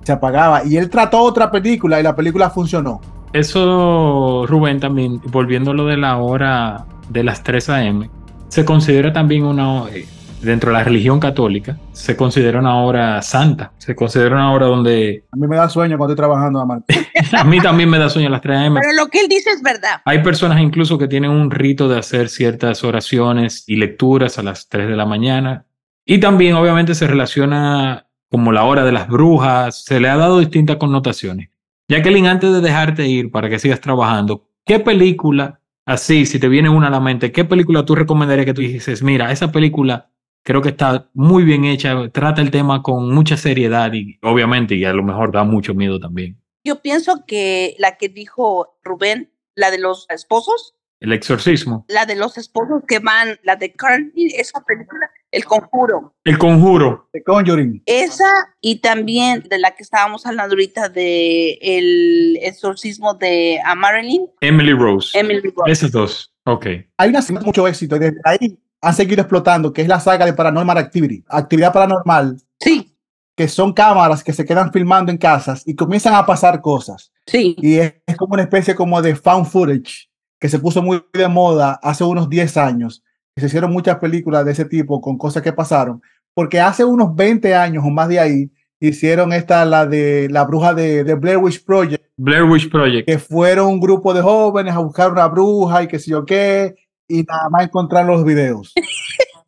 Se 0.04 0.12
apagaba. 0.12 0.62
Y 0.64 0.76
él 0.76 0.90
trató 0.90 1.22
otra 1.22 1.50
película 1.50 1.98
y 1.98 2.02
la 2.02 2.14
película 2.14 2.50
funcionó. 2.50 3.00
Eso, 3.32 4.44
Rubén, 4.46 4.78
también, 4.78 5.22
volviendo 5.30 5.70
a 5.70 5.74
lo 5.74 5.86
de 5.86 5.96
la 5.96 6.18
hora 6.18 6.84
de 7.08 7.24
las 7.24 7.42
3 7.42 7.68
a.m., 7.70 8.10
se 8.48 8.66
considera 8.66 9.10
también 9.14 9.44
una, 9.44 9.84
eh, 9.90 10.06
dentro 10.42 10.70
de 10.70 10.78
la 10.78 10.84
religión 10.84 11.20
católica, 11.20 11.78
se 11.92 12.16
considera 12.16 12.58
una 12.58 12.82
hora 12.82 13.22
santa, 13.22 13.72
se 13.78 13.94
considera 13.94 14.34
una 14.34 14.52
hora 14.52 14.66
donde... 14.66 15.24
A 15.30 15.36
mí 15.36 15.46
me 15.46 15.56
da 15.56 15.68
sueño 15.68 15.96
cuando 15.96 16.12
estoy 16.12 16.24
trabajando, 16.24 16.60
amar. 16.60 16.82
a 17.32 17.44
mí 17.44 17.60
también 17.60 17.88
me 17.88 17.98
da 17.98 18.08
sueño 18.08 18.28
a 18.28 18.30
las 18.30 18.40
3 18.40 18.58
a.m. 18.58 18.80
Pero 18.80 18.92
lo 18.94 19.08
que 19.08 19.20
él 19.20 19.28
dice 19.28 19.50
es 19.50 19.62
verdad. 19.62 20.02
Hay 20.04 20.22
personas 20.22 20.60
incluso 20.60 20.98
que 20.98 21.08
tienen 21.08 21.30
un 21.30 21.50
rito 21.50 21.88
de 21.88 21.98
hacer 21.98 22.28
ciertas 22.28 22.84
oraciones 22.84 23.64
y 23.66 23.76
lecturas 23.76 24.38
a 24.38 24.42
las 24.42 24.68
3 24.68 24.88
de 24.88 24.96
la 24.96 25.06
mañana. 25.06 25.66
Y 26.04 26.18
también 26.18 26.54
obviamente 26.54 26.94
se 26.94 27.06
relaciona 27.06 28.06
como 28.28 28.50
la 28.50 28.64
hora 28.64 28.84
de 28.84 28.92
las 28.92 29.08
brujas, 29.08 29.84
se 29.84 30.00
le 30.00 30.08
ha 30.08 30.16
dado 30.16 30.38
distintas 30.38 30.76
connotaciones. 30.76 31.50
Jacqueline, 31.88 32.26
antes 32.26 32.52
de 32.52 32.60
dejarte 32.60 33.06
ir 33.06 33.30
para 33.30 33.48
que 33.48 33.58
sigas 33.58 33.80
trabajando, 33.80 34.46
¿qué 34.64 34.80
película 34.80 35.60
así, 35.84 36.26
si 36.26 36.38
te 36.38 36.48
viene 36.48 36.68
una 36.68 36.86
a 36.88 36.90
la 36.90 37.00
mente, 37.00 37.32
¿qué 37.32 37.44
película 37.44 37.84
tú 37.84 37.94
recomendarías 37.94 38.46
que 38.46 38.54
tú 38.54 38.62
dices, 38.62 39.02
mira, 39.02 39.32
esa 39.32 39.52
película 39.52 40.10
creo 40.42 40.62
que 40.62 40.70
está 40.70 41.08
muy 41.14 41.44
bien 41.44 41.64
hecha, 41.64 42.08
trata 42.10 42.42
el 42.42 42.50
tema 42.50 42.82
con 42.82 43.12
mucha 43.12 43.36
seriedad 43.36 43.92
y 43.92 44.18
obviamente 44.22 44.74
y 44.74 44.84
a 44.84 44.92
lo 44.92 45.02
mejor 45.02 45.32
da 45.32 45.44
mucho 45.44 45.74
miedo 45.74 46.00
también? 46.00 46.38
Yo 46.64 46.80
pienso 46.80 47.24
que 47.26 47.74
la 47.78 47.96
que 47.96 48.08
dijo 48.08 48.78
Rubén, 48.84 49.32
la 49.54 49.70
de 49.70 49.78
los 49.78 50.06
esposos, 50.10 50.74
El 51.00 51.12
exorcismo, 51.12 51.84
la 51.88 52.06
de 52.06 52.14
los 52.14 52.38
esposos 52.38 52.82
que 52.86 53.00
van, 53.00 53.38
la 53.42 53.56
de 53.56 53.72
Carney, 53.72 54.28
esa 54.36 54.60
película, 54.64 55.10
El 55.32 55.44
Conjuro. 55.44 56.14
El 56.24 56.38
conjuro. 56.38 57.08
The 57.12 57.22
Conjuring. 57.24 57.82
Esa 57.86 58.54
y 58.60 58.76
también 58.76 59.42
de 59.48 59.58
la 59.58 59.72
que 59.72 59.82
estábamos 59.82 60.24
hablando 60.24 60.54
ahorita 60.54 60.88
de 60.88 61.58
el 61.60 62.38
exorcismo 62.42 63.14
de 63.14 63.60
a 63.64 63.74
Marilyn, 63.74 64.28
Emily 64.40 64.72
Rose. 64.72 65.18
Emily 65.18 65.52
Rose. 65.56 65.72
Esas 65.72 65.90
dos. 65.90 66.32
Ok. 66.44 66.66
Hay 66.96 67.08
una 67.08 67.20
mucho 67.44 67.66
éxito 67.66 67.98
desde 67.98 68.20
ahí 68.24 68.58
han 68.82 68.94
seguido 68.94 69.22
explotando, 69.22 69.72
que 69.72 69.82
es 69.82 69.88
la 69.88 70.00
saga 70.00 70.26
de 70.26 70.32
Paranormal 70.34 70.76
Activity. 70.76 71.24
Actividad 71.28 71.72
paranormal, 71.72 72.36
Sí, 72.60 72.94
que 73.36 73.48
son 73.48 73.72
cámaras 73.72 74.22
que 74.22 74.32
se 74.32 74.44
quedan 74.44 74.72
filmando 74.72 75.10
en 75.10 75.18
casas 75.18 75.62
y 75.66 75.74
comienzan 75.74 76.14
a 76.14 76.26
pasar 76.26 76.60
cosas. 76.60 77.10
sí. 77.26 77.56
Y 77.58 77.76
es, 77.76 77.94
es 78.06 78.16
como 78.16 78.34
una 78.34 78.42
especie 78.42 78.74
como 78.74 79.00
de 79.00 79.14
found 79.16 79.46
footage 79.46 80.10
que 80.38 80.48
se 80.48 80.58
puso 80.58 80.82
muy 80.82 81.02
de 81.12 81.28
moda 81.28 81.78
hace 81.82 82.04
unos 82.04 82.28
10 82.28 82.56
años. 82.58 83.02
Que 83.34 83.40
se 83.40 83.46
hicieron 83.46 83.72
muchas 83.72 83.96
películas 83.98 84.44
de 84.44 84.52
ese 84.52 84.64
tipo 84.66 85.00
con 85.00 85.16
cosas 85.16 85.42
que 85.42 85.52
pasaron. 85.52 86.02
Porque 86.34 86.60
hace 86.60 86.84
unos 86.84 87.14
20 87.14 87.54
años 87.54 87.84
o 87.86 87.90
más 87.90 88.08
de 88.08 88.18
ahí 88.20 88.50
hicieron 88.80 89.32
esta, 89.32 89.64
la 89.64 89.86
de 89.86 90.28
la 90.30 90.44
bruja 90.44 90.74
de, 90.74 91.04
de 91.04 91.14
Blair 91.14 91.38
Witch 91.38 91.64
Project, 91.64 92.04
Blair 92.16 92.42
Witch 92.42 92.68
Project. 92.70 93.06
que 93.06 93.18
fueron 93.18 93.68
un 93.68 93.80
grupo 93.80 94.12
de 94.12 94.20
jóvenes 94.20 94.74
a 94.74 94.80
buscar 94.80 95.12
una 95.12 95.28
bruja 95.28 95.84
y 95.84 95.86
qué 95.86 95.98
sé 96.00 96.10
yo 96.10 96.24
qué, 96.26 96.74
y 97.12 97.22
nada 97.24 97.48
más 97.50 97.64
encontrar 97.64 98.06
los 98.06 98.24
videos. 98.24 98.72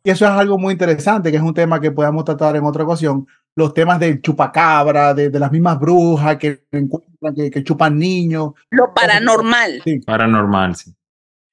y 0.03 0.09
eso 0.09 0.25
es 0.25 0.31
algo 0.31 0.57
muy 0.57 0.73
interesante, 0.73 1.31
que 1.31 1.37
es 1.37 1.43
un 1.43 1.53
tema 1.53 1.81
que 1.81 1.91
podamos 1.91 2.23
tratar 2.23 2.55
en 2.55 2.63
otra 2.63 2.83
ocasión. 2.83 3.27
Los 3.55 3.73
temas 3.73 3.99
del 3.99 4.21
chupacabra, 4.21 5.13
de, 5.13 5.29
de 5.29 5.39
las 5.39 5.51
mismas 5.51 5.79
brujas 5.79 6.37
que 6.37 6.63
encuentran, 6.71 7.33
que, 7.33 7.49
que 7.49 7.63
chupan 7.63 7.97
niños. 7.97 8.51
Lo 8.69 8.93
paranormal. 8.93 9.81
Paranormal, 10.05 10.75
sí. 10.75 10.93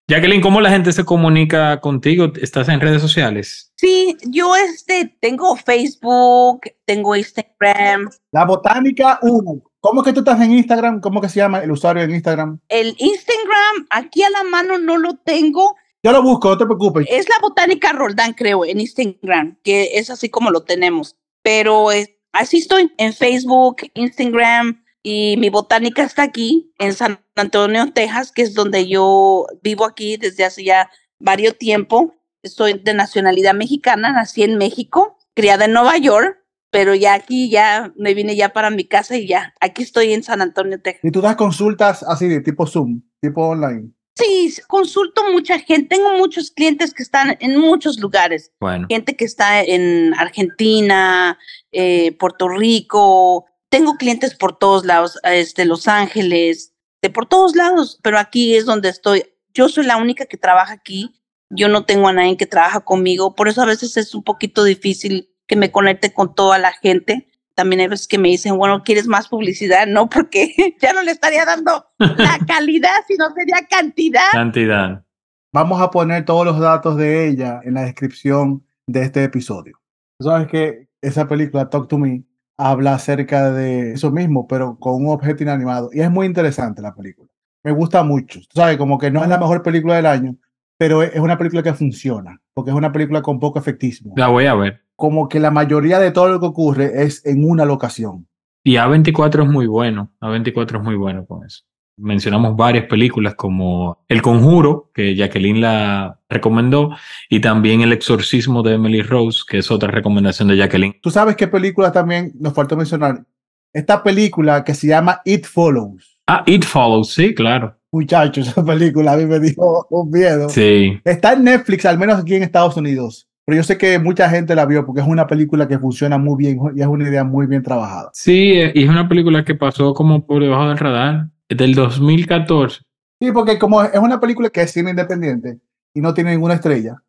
Jacqueline, 0.09 0.42
¿cómo 0.42 0.61
la 0.61 0.68
gente 0.68 0.92
se 0.92 1.05
comunica 1.05 1.81
contigo? 1.81 2.33
¿Estás 2.40 2.68
en 2.68 2.81
redes 2.81 3.01
sociales? 3.01 3.72
Sí, 3.77 4.16
yo 4.27 4.55
este 4.57 5.16
tengo 5.20 5.57
Facebook, 5.57 6.61
tengo 6.85 7.16
Instagram, 7.16 8.11
La 8.33 8.44
botánica 8.44 9.18
1. 9.22 9.62
¿Cómo 9.81 10.03
que 10.03 10.12
tú 10.12 10.20
estás 10.20 10.40
en 10.40 10.53
Instagram? 10.53 11.01
¿Cómo 11.01 11.20
que 11.20 11.29
se 11.29 11.40
llama 11.40 11.61
el 11.61 11.70
usuario 11.70 12.03
en 12.03 12.11
Instagram? 12.11 12.59
el 12.68 12.94
Instagram 12.98 13.87
aquí 13.90 14.22
a 14.22 14.31
la 14.31 14.44
mano 14.44 14.79
no 14.79 14.98
lo 14.98 15.16
tengo, 15.16 15.77
Yo 16.05 16.11
lo 16.11 16.21
busco, 16.21 16.49
no 16.49 16.59
te 16.59 16.65
preocupes. 16.65 17.07
es 17.09 17.29
la 17.29 17.37
botánica 17.41 17.93
Roldán 17.93 18.33
creo 18.33 18.65
en 18.65 18.81
Instagram, 18.81 19.57
que 19.62 19.91
es 19.95 20.11
así 20.11 20.29
como 20.29 20.51
lo 20.51 20.65
tenemos, 20.65 21.17
pero 21.43 21.93
eh, 21.93 22.19
así 22.33 22.59
estoy 22.59 22.93
en 22.99 23.12
Facebook, 23.12 23.77
Instagram 23.95 24.83
y 25.05 25.37
mi 25.38 25.49
botánica 25.49 26.03
está 26.03 26.25
aquí 26.25 26.73
en 26.79 26.95
San 26.95 27.21
Antonio, 27.37 27.93
Texas, 27.93 28.33
que 28.33 28.43
es 28.43 28.55
donde 28.55 28.88
yo 28.88 29.47
vivo 29.62 29.85
aquí 29.85 30.17
desde 30.17 30.45
hace 30.45 30.65
ya 30.65 30.91
varios 31.21 31.57
tiempo. 31.57 32.15
Soy 32.43 32.81
de 32.83 32.95
nacionalidad 32.95 33.55
mexicana, 33.55 34.12
nací 34.12 34.43
en 34.43 34.59
México, 34.59 35.19
criada 35.35 35.67
en 35.67 35.73
Nueva 35.73 35.99
York, 35.99 36.37
pero 36.73 36.97
ya 36.97 37.15
aquí 37.15 37.49
ya 37.49 37.93
me 37.97 38.15
vine 38.15 38.35
ya 38.35 38.53
para 38.53 38.71
mi 38.71 38.88
casa 38.88 39.17
y 39.17 39.29
ya, 39.29 39.55
aquí 39.61 39.85
estoy 39.85 40.12
en 40.12 40.25
San 40.25 40.41
Antonio, 40.41 40.83
Texas. 40.83 41.05
Y 41.05 41.12
tú 41.12 41.21
das 41.21 41.37
consultas 41.37 42.03
así 42.03 42.27
de 42.27 42.41
tipo 42.41 42.67
Zoom, 42.67 43.03
tipo 43.21 43.47
online. 43.47 43.93
Sí, 44.14 44.55
consulto 44.68 45.22
mucha 45.33 45.59
gente, 45.59 45.96
tengo 45.96 46.12
muchos 46.18 46.51
clientes 46.51 46.92
que 46.92 47.03
están 47.03 47.37
en 47.40 47.59
muchos 47.59 47.98
lugares. 47.98 48.53
Bueno, 48.61 48.87
gente 48.90 49.16
que 49.16 49.25
está 49.25 49.62
en 49.62 50.12
Argentina, 50.14 51.38
eh, 51.70 52.12
Puerto 52.18 52.48
Rico, 52.48 53.46
tengo 53.70 53.96
clientes 53.96 54.35
por 54.35 54.59
todos 54.59 54.85
lados, 54.85 55.18
este, 55.25 55.64
Los 55.64 55.88
Ángeles, 55.88 56.75
de 57.01 57.09
por 57.09 57.27
todos 57.27 57.57
lados, 57.57 57.98
pero 58.03 58.18
aquí 58.18 58.55
es 58.55 58.66
donde 58.66 58.90
estoy. 58.90 59.25
Yo 59.55 59.70
soy 59.70 59.87
la 59.87 59.96
única 59.96 60.27
que 60.27 60.37
trabaja 60.37 60.75
aquí, 60.75 61.14
yo 61.48 61.68
no 61.68 61.87
tengo 61.87 62.09
a 62.09 62.12
nadie 62.12 62.37
que 62.37 62.46
trabaja 62.46 62.81
conmigo, 62.81 63.35
por 63.35 63.48
eso 63.48 63.62
a 63.62 63.66
veces 63.66 63.96
es 63.96 64.14
un 64.14 64.22
poquito 64.22 64.62
difícil 64.64 65.31
que 65.46 65.57
me 65.57 65.72
conecte 65.72 66.12
con 66.12 66.35
toda 66.35 66.59
la 66.59 66.72
gente. 66.72 67.32
También 67.55 67.81
hay 67.81 67.88
veces 67.88 68.09
que 68.09 68.19
me 68.19 68.29
dicen, 68.29 68.57
bueno, 68.57 68.83
¿quieres 68.83 69.07
más 69.07 69.29
publicidad? 69.29 69.87
No, 69.87 70.09
porque 70.09 70.55
ya 70.81 70.93
no 70.93 71.03
le 71.03 71.12
estaría 71.12 71.45
dando 71.45 71.87
la 71.99 72.38
calidad, 72.47 73.05
sino 73.07 73.31
sería 73.35 73.67
cantidad. 73.69 74.31
cantidad. 74.33 75.05
Vamos 75.53 75.81
a 75.83 75.91
poner 75.91 76.25
todos 76.25 76.47
los 76.47 76.59
datos 76.59 76.97
de 76.97 77.29
ella 77.29 77.61
en 77.65 77.75
la 77.75 77.83
descripción 77.83 78.65
de 78.87 79.03
este 79.03 79.25
episodio. 79.25 79.79
Sabes 80.21 80.49
que 80.49 80.88
esa 81.03 81.29
película, 81.29 81.69
Talk 81.69 81.88
to 81.88 81.99
Me, 81.99 82.25
habla 82.57 82.95
acerca 82.95 83.51
de 83.51 83.93
eso 83.93 84.11
mismo, 84.11 84.47
pero 84.47 84.79
con 84.79 84.95
un 85.05 85.09
objeto 85.09 85.43
inanimado. 85.43 85.91
Y 85.93 86.01
es 86.01 86.11
muy 86.11 86.27
interesante 86.27 86.81
la 86.81 86.95
película. 86.95 87.29
Me 87.65 87.73
gusta 87.73 88.03
mucho. 88.03 88.41
Sabes, 88.55 88.77
como 88.77 88.99
que 88.99 89.11
no 89.11 89.23
es 89.23 89.29
la 89.29 89.38
mejor 89.38 89.62
película 89.62 89.97
del 89.97 90.07
año, 90.07 90.37
pero 90.79 91.03
es 91.03 91.19
una 91.19 91.38
película 91.38 91.62
que 91.62 91.75
funciona, 91.75 92.41
porque 92.55 92.71
es 92.71 92.77
una 92.77 92.91
película 92.93 93.23
con 93.23 93.38
poco 93.38 93.59
efectismo. 93.59 94.15
La 94.17 94.29
voy 94.29 94.47
a 94.47 94.55
ver. 94.55 94.83
Como 95.03 95.29
que 95.29 95.41
la 95.41 95.51
mayoría 95.51 95.99
de 95.99 96.12
todo 96.12 96.29
lo 96.29 96.38
que 96.38 96.47
ocurre 96.47 97.03
es 97.03 97.27
en 97.27 97.43
una 97.45 97.65
locación. 97.65 98.29
Y 98.62 98.75
A24 98.75 99.43
es 99.43 99.51
muy 99.51 99.67
bueno. 99.67 100.12
A24 100.21 100.77
es 100.77 100.83
muy 100.85 100.95
bueno 100.95 101.27
con 101.27 101.45
eso. 101.45 101.65
Mencionamos 101.97 102.55
varias 102.55 102.87
películas 102.87 103.35
como 103.35 104.05
El 104.07 104.23
Conjuro, 104.23 104.93
que 104.95 105.17
Jacqueline 105.17 105.61
la 105.61 106.21
recomendó, 106.29 106.91
y 107.29 107.41
también 107.41 107.81
El 107.81 107.93
Exorcismo 107.93 108.62
de 108.62 108.75
Emily 108.75 109.03
Rose, 109.03 109.41
que 109.45 109.59
es 109.59 109.73
otra 109.73 109.91
recomendación 109.91 110.47
de 110.47 110.57
Jacqueline. 110.57 110.95
¿Tú 111.03 111.11
sabes 111.11 111.35
qué 111.35 111.49
película 111.49 111.91
también 111.91 112.31
nos 112.38 112.55
faltó 112.55 112.77
mencionar? 112.77 113.25
Esta 113.73 114.05
película 114.05 114.62
que 114.62 114.73
se 114.73 114.87
llama 114.87 115.21
It 115.25 115.47
Follows. 115.47 116.17
Ah, 116.29 116.45
It 116.47 116.65
Follows, 116.65 117.12
sí, 117.12 117.35
claro. 117.35 117.77
Muchachos, 117.91 118.47
esa 118.47 118.65
película 118.65 119.15
a 119.15 119.17
mí 119.17 119.27
me 119.27 119.41
dio 119.41 119.85
un 119.91 120.11
miedo. 120.12 120.49
Sí. 120.49 121.01
Está 121.05 121.33
en 121.33 121.43
Netflix, 121.43 121.87
al 121.87 121.99
menos 121.99 122.21
aquí 122.21 122.37
en 122.37 122.45
Estados 122.45 122.77
Unidos. 122.77 123.29
Pero 123.44 123.57
yo 123.57 123.62
sé 123.64 123.76
que 123.76 123.98
mucha 123.98 124.28
gente 124.31 124.55
la 124.55 124.66
vio 124.66 124.87
porque 124.87 125.00
es 125.00 125.07
una 125.07 125.26
película 125.26 125.66
que 125.66 125.78
funciona 125.78 126.16
muy 126.16 126.37
bien 126.37 126.61
y 126.76 126.81
es 126.81 126.87
una 126.87 127.09
idea 127.09 127.24
muy 127.24 127.46
bien 127.46 127.62
trabajada. 127.62 128.11
Sí, 128.12 128.52
eh, 128.52 128.72
y 128.74 128.85
es 128.85 128.88
una 128.88 129.09
película 129.09 129.44
que 129.44 129.55
pasó 129.55 129.94
como 129.94 130.24
por 130.24 130.42
debajo 130.42 130.68
del 130.68 130.78
radar. 130.78 131.28
Es 131.48 131.57
del 131.57 131.74
2014. 131.74 132.83
Sí, 133.20 133.33
porque 133.33 133.59
como 133.59 133.83
es 133.83 133.98
una 133.98 134.20
película 134.20 134.48
que 134.50 134.62
es 134.62 134.70
cine 134.72 134.90
independiente 134.90 135.59
y 135.94 136.00
no 136.00 136.14
tiene 136.14 136.33
ninguna 136.33 136.55
estrella. 136.55 137.02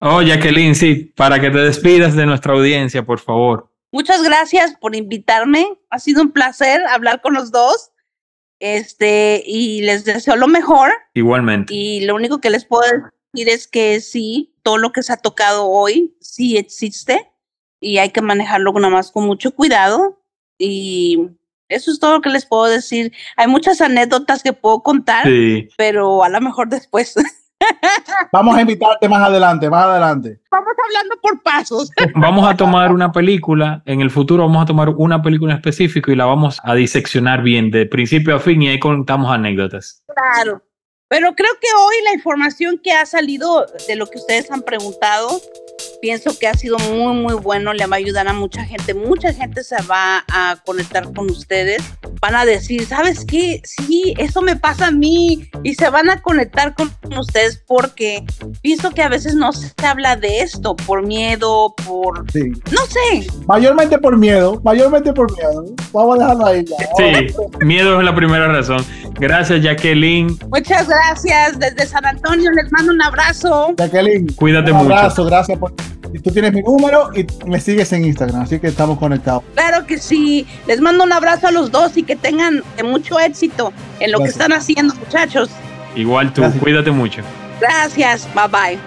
Oh, 0.00 0.22
Jacqueline, 0.22 0.74
sí, 0.74 1.12
para 1.14 1.40
que 1.40 1.50
te 1.50 1.58
despidas 1.58 2.16
de 2.16 2.26
nuestra 2.26 2.54
audiencia, 2.54 3.04
por 3.04 3.18
favor. 3.18 3.70
Muchas 3.92 4.22
gracias 4.22 4.74
por 4.80 4.96
invitarme. 4.96 5.66
Ha 5.90 5.98
sido 5.98 6.22
un 6.22 6.30
placer 6.30 6.80
hablar 6.86 7.20
con 7.20 7.34
los 7.34 7.50
dos. 7.50 7.90
Este, 8.60 9.42
y 9.46 9.82
les 9.82 10.04
deseo 10.04 10.36
lo 10.36 10.46
mejor. 10.46 10.90
Igualmente. 11.14 11.74
Y 11.74 12.04
lo 12.04 12.14
único 12.14 12.40
que 12.40 12.50
les 12.50 12.64
puedo 12.64 12.82
decir 13.32 13.48
es 13.48 13.66
que 13.66 14.00
sí, 14.00 14.49
todo 14.62 14.78
lo 14.78 14.92
que 14.92 15.02
se 15.02 15.12
ha 15.12 15.16
tocado 15.16 15.66
hoy 15.68 16.16
sí 16.20 16.56
existe 16.56 17.30
y 17.80 17.98
hay 17.98 18.10
que 18.10 18.22
manejarlo 18.22 18.72
nada 18.74 18.90
más 18.90 19.10
con 19.10 19.24
mucho 19.26 19.52
cuidado. 19.54 20.22
Y 20.58 21.30
eso 21.68 21.90
es 21.90 21.98
todo 21.98 22.12
lo 22.14 22.20
que 22.20 22.28
les 22.28 22.44
puedo 22.46 22.64
decir. 22.64 23.12
Hay 23.36 23.46
muchas 23.46 23.80
anécdotas 23.80 24.42
que 24.42 24.52
puedo 24.52 24.82
contar, 24.82 25.24
Sí. 25.26 25.68
pero 25.76 26.22
a 26.22 26.28
lo 26.28 26.40
mejor 26.40 26.68
después. 26.68 27.14
Vamos 28.32 28.56
a 28.56 28.62
invitarte 28.62 29.08
más 29.08 29.22
adelante, 29.22 29.68
más 29.68 29.84
adelante. 29.84 30.40
Vamos 30.50 30.72
hablando 30.86 31.16
por 31.20 31.42
pasos. 31.42 31.90
Vamos 32.14 32.48
a 32.48 32.56
tomar 32.56 32.92
una 32.92 33.12
película, 33.12 33.82
en 33.84 34.00
el 34.00 34.10
futuro 34.10 34.44
vamos 34.44 34.62
a 34.62 34.66
tomar 34.66 34.88
una 34.90 35.22
película 35.22 35.52
en 35.52 35.58
específico 35.58 36.10
y 36.10 36.16
la 36.16 36.24
vamos 36.24 36.60
a 36.64 36.74
diseccionar 36.74 37.42
bien 37.42 37.70
de 37.70 37.86
principio 37.86 38.34
a 38.34 38.40
fin 38.40 38.62
y 38.62 38.68
ahí 38.68 38.78
contamos 38.78 39.30
anécdotas. 39.30 40.02
Claro. 40.06 40.62
Pero 41.10 41.34
creo 41.34 41.50
que 41.60 41.66
hoy 41.76 41.94
la 42.04 42.14
información 42.14 42.78
que 42.78 42.92
ha 42.92 43.04
salido 43.04 43.66
de 43.88 43.96
lo 43.96 44.06
que 44.06 44.16
ustedes 44.16 44.48
han 44.52 44.62
preguntado, 44.62 45.40
pienso 46.00 46.38
que 46.38 46.46
ha 46.46 46.54
sido 46.54 46.78
muy, 46.78 47.14
muy 47.14 47.34
bueno. 47.34 47.72
Le 47.72 47.84
va 47.86 47.96
a 47.96 47.98
ayudar 47.98 48.28
a 48.28 48.32
mucha 48.32 48.64
gente. 48.64 48.94
Mucha 48.94 49.32
gente 49.32 49.64
se 49.64 49.74
va 49.82 50.24
a 50.28 50.62
conectar 50.64 51.12
con 51.12 51.28
ustedes. 51.28 51.82
Van 52.20 52.34
a 52.34 52.44
decir, 52.44 52.84
¿sabes 52.86 53.24
qué? 53.24 53.62
Sí, 53.64 54.14
eso 54.18 54.42
me 54.42 54.54
pasa 54.56 54.88
a 54.88 54.90
mí. 54.90 55.48
Y 55.62 55.74
se 55.74 55.88
van 55.88 56.10
a 56.10 56.20
conectar 56.20 56.74
con 56.74 56.92
ustedes 57.18 57.62
porque 57.66 58.24
pienso 58.60 58.90
que 58.90 59.02
a 59.02 59.08
veces 59.08 59.34
no 59.34 59.52
se 59.52 59.72
habla 59.82 60.16
de 60.16 60.40
esto 60.40 60.76
por 60.76 61.06
miedo, 61.06 61.74
por... 61.86 62.30
Sí. 62.30 62.52
No 62.70 62.82
sé. 62.86 63.26
Mayormente 63.46 63.98
por 63.98 64.18
miedo, 64.18 64.60
mayormente 64.64 65.12
por 65.12 65.34
miedo. 65.34 65.64
Vamos 65.92 66.16
a 66.16 66.20
dejarlo 66.20 66.46
ahí 66.46 66.64
ya. 66.64 66.76
Sí, 66.96 67.34
miedo 67.64 67.98
es 67.98 68.04
la 68.04 68.14
primera 68.14 68.48
razón. 68.48 68.84
Gracias, 69.14 69.62
Jacqueline. 69.62 70.38
Muchas 70.52 70.88
gracias. 70.88 71.58
Desde 71.58 71.86
San 71.86 72.04
Antonio 72.04 72.50
les 72.52 72.70
mando 72.70 72.92
un 72.92 73.02
abrazo. 73.02 73.74
Jacqueline, 73.78 74.26
Cuídate 74.34 74.72
un 74.72 74.78
mucho. 74.78 74.94
abrazo, 74.94 75.24
gracias 75.24 75.58
por... 75.58 75.72
Tú 76.18 76.30
tienes 76.30 76.52
mi 76.52 76.62
número 76.62 77.10
y 77.14 77.26
me 77.46 77.60
sigues 77.60 77.92
en 77.92 78.04
Instagram, 78.04 78.42
así 78.42 78.58
que 78.58 78.66
estamos 78.66 78.98
conectados. 78.98 79.42
Claro 79.54 79.86
que 79.86 79.98
sí. 79.98 80.46
Les 80.66 80.80
mando 80.80 81.04
un 81.04 81.12
abrazo 81.12 81.46
a 81.46 81.50
los 81.52 81.70
dos 81.70 81.96
y 81.96 82.02
que 82.02 82.16
tengan 82.16 82.62
mucho 82.84 83.18
éxito 83.20 83.72
en 84.00 84.12
lo 84.12 84.18
que 84.18 84.28
están 84.28 84.52
haciendo, 84.52 84.94
muchachos. 84.94 85.50
Igual 85.94 86.32
tú, 86.32 86.42
cuídate 86.60 86.90
mucho. 86.90 87.22
Gracias, 87.60 88.28
bye 88.34 88.48
bye. 88.48 88.78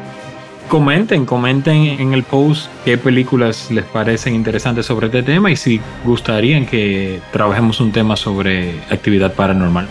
Comenten, 0.67 1.25
comenten 1.25 1.75
en 1.75 2.13
el 2.13 2.23
post 2.23 2.67
qué 2.85 2.97
películas 2.97 3.69
les 3.69 3.83
parecen 3.85 4.33
interesantes 4.33 4.85
sobre 4.85 5.07
este 5.07 5.21
tema 5.21 5.51
y 5.51 5.55
si 5.55 5.79
gustarían 6.05 6.65
que 6.65 7.19
trabajemos 7.31 7.79
un 7.81 7.91
tema 7.91 8.15
sobre 8.15 8.79
actividad 8.89 9.33
paranormal. 9.33 9.87